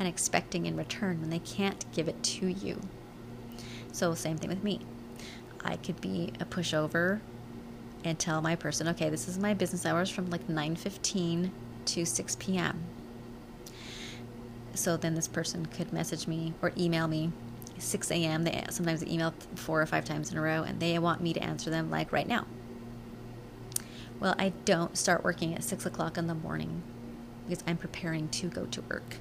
[0.00, 2.80] and expecting in return when they can't give it to you.
[3.92, 4.80] So, same thing with me.
[5.62, 7.20] I could be a pushover
[8.02, 11.50] and tell my person, okay, this is my business hours from like 9:15
[11.84, 12.82] to 6 p.m.
[14.74, 17.32] So then this person could message me or email me
[17.78, 18.44] 6 a.m.
[18.44, 21.32] They sometimes they email four or five times in a row, and they want me
[21.32, 22.46] to answer them like right now.
[24.18, 26.82] Well, I don't start working at six o'clock in the morning
[27.48, 29.16] because I'm preparing to go to work.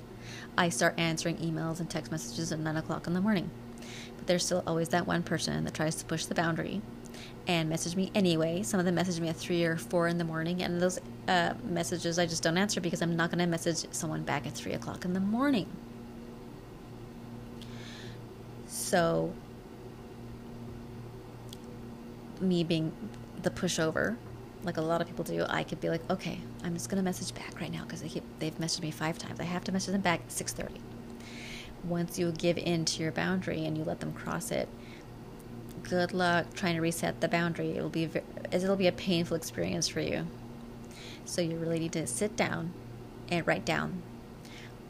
[0.58, 3.50] I start answering emails and text messages at nine o'clock in the morning.
[4.18, 6.82] But there's still always that one person that tries to push the boundary
[7.48, 8.64] and message me anyway.
[8.64, 11.54] Some of them message me at three or four in the morning, and those uh,
[11.64, 14.74] messages I just don't answer because I'm not going to message someone back at three
[14.74, 15.68] o'clock in the morning.
[18.68, 19.34] So,
[22.40, 22.92] me being
[23.42, 24.18] the pushover,
[24.64, 27.34] like a lot of people do, I could be like, okay, I'm just to message
[27.34, 29.40] back right now because they keep they've messaged me five times.
[29.40, 30.82] I have to message them back at six thirty.
[31.84, 34.68] Once you give in to your boundary and you let them cross it,
[35.84, 37.78] good luck trying to reset the boundary.
[37.78, 38.10] It will be
[38.52, 40.28] it'll be a painful experience for you.
[41.26, 42.74] So you really need to sit down
[43.30, 44.02] and write down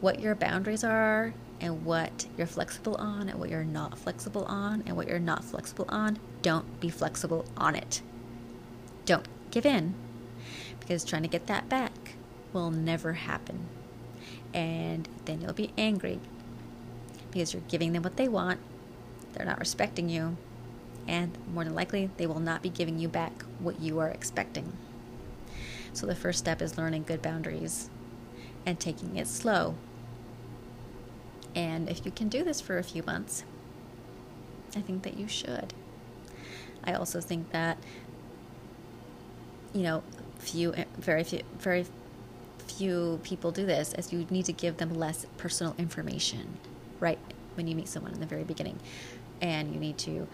[0.00, 4.82] what your boundaries are and what you're flexible on and what you're not flexible on
[4.86, 6.18] and what you're not flexible on.
[6.42, 8.00] Don't be flexible on it.
[9.04, 9.94] Don't give in
[10.78, 11.92] because trying to get that back
[12.52, 13.68] will never happen.
[14.52, 16.20] And then you'll be angry
[17.30, 18.60] because you're giving them what they want.
[19.32, 20.36] They're not respecting you.
[21.06, 24.72] And more than likely, they will not be giving you back what you are expecting.
[25.92, 27.90] So the first step is learning good boundaries
[28.66, 29.76] and taking it slow.
[31.54, 33.44] And if you can do this for a few months,
[34.76, 35.74] I think that you should.
[36.84, 37.78] I also think that
[39.72, 40.02] you know,
[40.38, 41.86] few very few very
[42.66, 46.56] few people do this as you need to give them less personal information
[46.98, 47.18] right
[47.54, 48.78] when you meet someone in the very beginning.
[49.40, 50.26] And you need to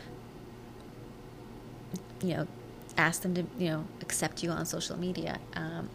[2.23, 2.47] you know
[2.97, 5.91] ask them to you know accept you on social media um,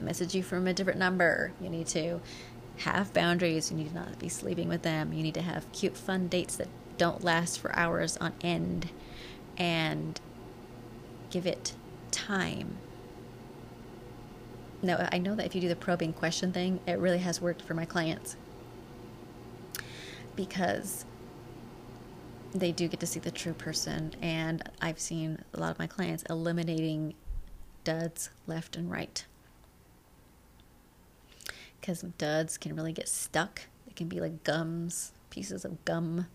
[0.00, 1.52] message you from a different number.
[1.60, 2.20] You need to
[2.78, 3.70] have boundaries.
[3.70, 5.12] You need to not be sleeping with them.
[5.12, 8.90] You need to have cute fun dates that don't last for hours on end.
[9.56, 10.20] And
[11.30, 11.72] give it
[12.10, 12.76] time
[14.82, 17.62] Now, i know that if you do the probing question thing it really has worked
[17.62, 18.36] for my clients
[20.36, 21.04] because
[22.52, 24.14] they do get to see the true person.
[24.22, 27.14] And I've seen a lot of my clients eliminating
[27.84, 29.24] duds left and right.
[31.80, 33.62] Because duds can really get stuck.
[33.86, 36.26] They can be like gums, pieces of gum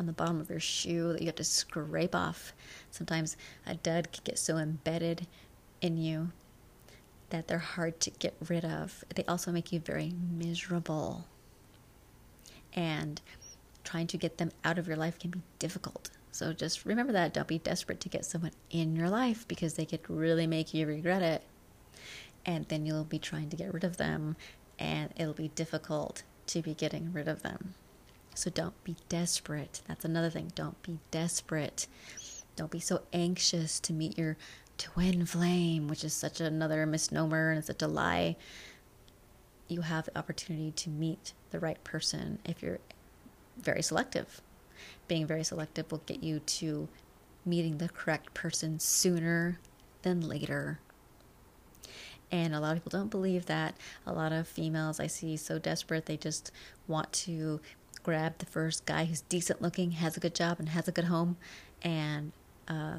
[0.00, 2.54] on the bottom of your shoe that you have to scrape off.
[2.90, 3.36] Sometimes
[3.66, 5.26] a dud can get so embedded
[5.82, 6.32] in you
[7.28, 9.04] that they're hard to get rid of.
[9.14, 11.26] They also make you very miserable.
[12.72, 13.20] And
[13.84, 16.10] trying to get them out of your life can be difficult.
[16.32, 17.34] So just remember that.
[17.34, 20.86] Don't be desperate to get someone in your life because they could really make you
[20.86, 21.42] regret it.
[22.46, 24.36] And then you'll be trying to get rid of them,
[24.78, 27.74] and it'll be difficult to be getting rid of them.
[28.34, 29.82] So don't be desperate.
[29.86, 30.52] That's another thing.
[30.54, 31.86] Don't be desperate.
[32.56, 34.36] Don't be so anxious to meet your
[34.78, 38.36] twin flame, which is such another misnomer and such a lie.
[39.68, 42.80] You have the opportunity to meet the right person if you're
[43.58, 44.40] very selective.
[45.06, 46.88] Being very selective will get you to
[47.44, 49.58] meeting the correct person sooner
[50.02, 50.80] than later.
[52.32, 53.76] And a lot of people don't believe that.
[54.06, 56.52] A lot of females I see so desperate they just
[56.86, 57.60] want to
[58.02, 61.04] grab the first guy who's decent looking, has a good job, and has a good
[61.04, 61.36] home,
[61.82, 62.32] and
[62.68, 62.98] uh,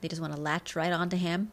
[0.00, 1.52] they just want to latch right onto him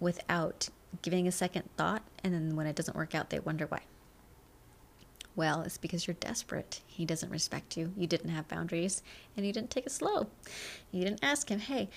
[0.00, 0.68] without
[1.00, 2.02] giving a second thought.
[2.22, 3.82] And then when it doesn't work out, they wonder why.
[5.34, 6.82] Well, it's because you're desperate.
[6.86, 7.92] He doesn't respect you.
[7.96, 9.02] You didn't have boundaries
[9.36, 10.26] and you didn't take it slow.
[10.90, 11.88] You didn't ask him, hey,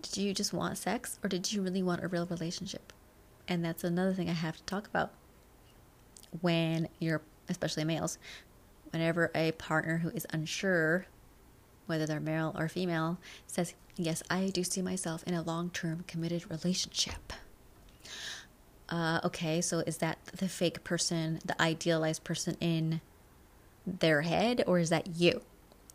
[0.00, 2.92] did you just want sex or did you really want a real relationship?
[3.48, 5.12] And that's another thing I have to talk about
[6.40, 8.18] when you're, especially males,
[8.94, 11.06] whenever a partner who is unsure
[11.86, 16.04] whether they're male or female says, Yes, I do see myself in a long term
[16.08, 17.34] committed relationship
[18.88, 23.00] uh, okay, so is that the fake person, the idealized person in
[23.86, 25.42] their head, or is that you?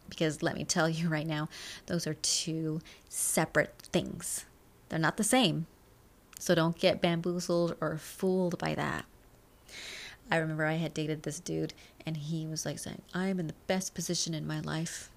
[0.10, 1.50] Because let me tell you right now,
[1.86, 4.46] those are two separate things.
[4.90, 5.68] They're not the same.
[6.40, 9.06] So don't get bamboozled or fooled by that.
[10.32, 11.74] I remember I had dated this dude,
[12.06, 15.10] and he was like saying, I am in the best position in my life.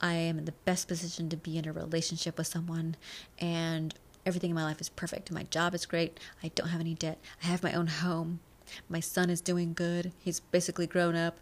[0.00, 2.96] I am in the best position to be in a relationship with someone,
[3.38, 3.94] and
[4.26, 5.30] Everything in my life is perfect.
[5.30, 6.18] My job is great.
[6.42, 7.20] I don't have any debt.
[7.44, 8.40] I have my own home.
[8.88, 10.10] My son is doing good.
[10.18, 11.38] He's basically grown up,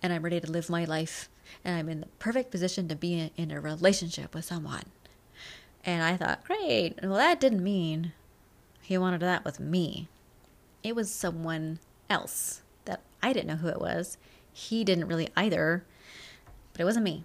[0.00, 1.28] and I'm ready to live my life.
[1.64, 4.84] And I'm in the perfect position to be in, a relationship with someone.
[5.84, 6.94] And I thought, great.
[7.02, 8.12] Well, that didn't mean
[8.80, 10.06] he wanted that with me.
[10.84, 11.80] It was someone
[12.10, 14.18] else that I didn't know who it was.
[14.52, 15.84] He didn't really either,
[16.72, 17.24] but it wasn't me.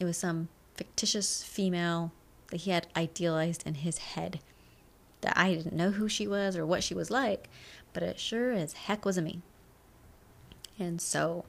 [0.00, 2.12] It was some fictitious female
[2.50, 4.40] that he had idealized in his head.
[5.22, 7.48] That I didn't know who she was or what she was like,
[7.92, 9.40] but it sure as heck wasn't me.
[10.78, 11.44] And so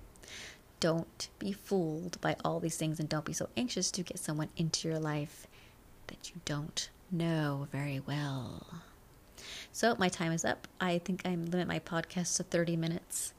[0.79, 4.49] don't be fooled by all these things and don't be so anxious to get someone
[4.55, 5.47] into your life
[6.07, 8.65] that you don't know very well.
[9.71, 10.67] So my time is up.
[10.79, 13.33] I think I limit my podcast to 30 minutes.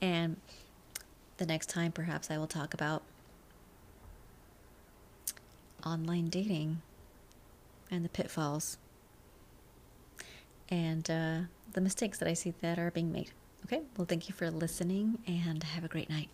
[0.00, 0.36] And
[1.36, 3.02] the next time, perhaps I will talk about
[5.84, 6.82] online dating
[7.90, 8.76] and the pitfalls
[10.68, 11.38] and uh,
[11.72, 13.30] the mistakes that I see that are being made.
[13.64, 16.28] Okay, well, thank you for listening and have a great night.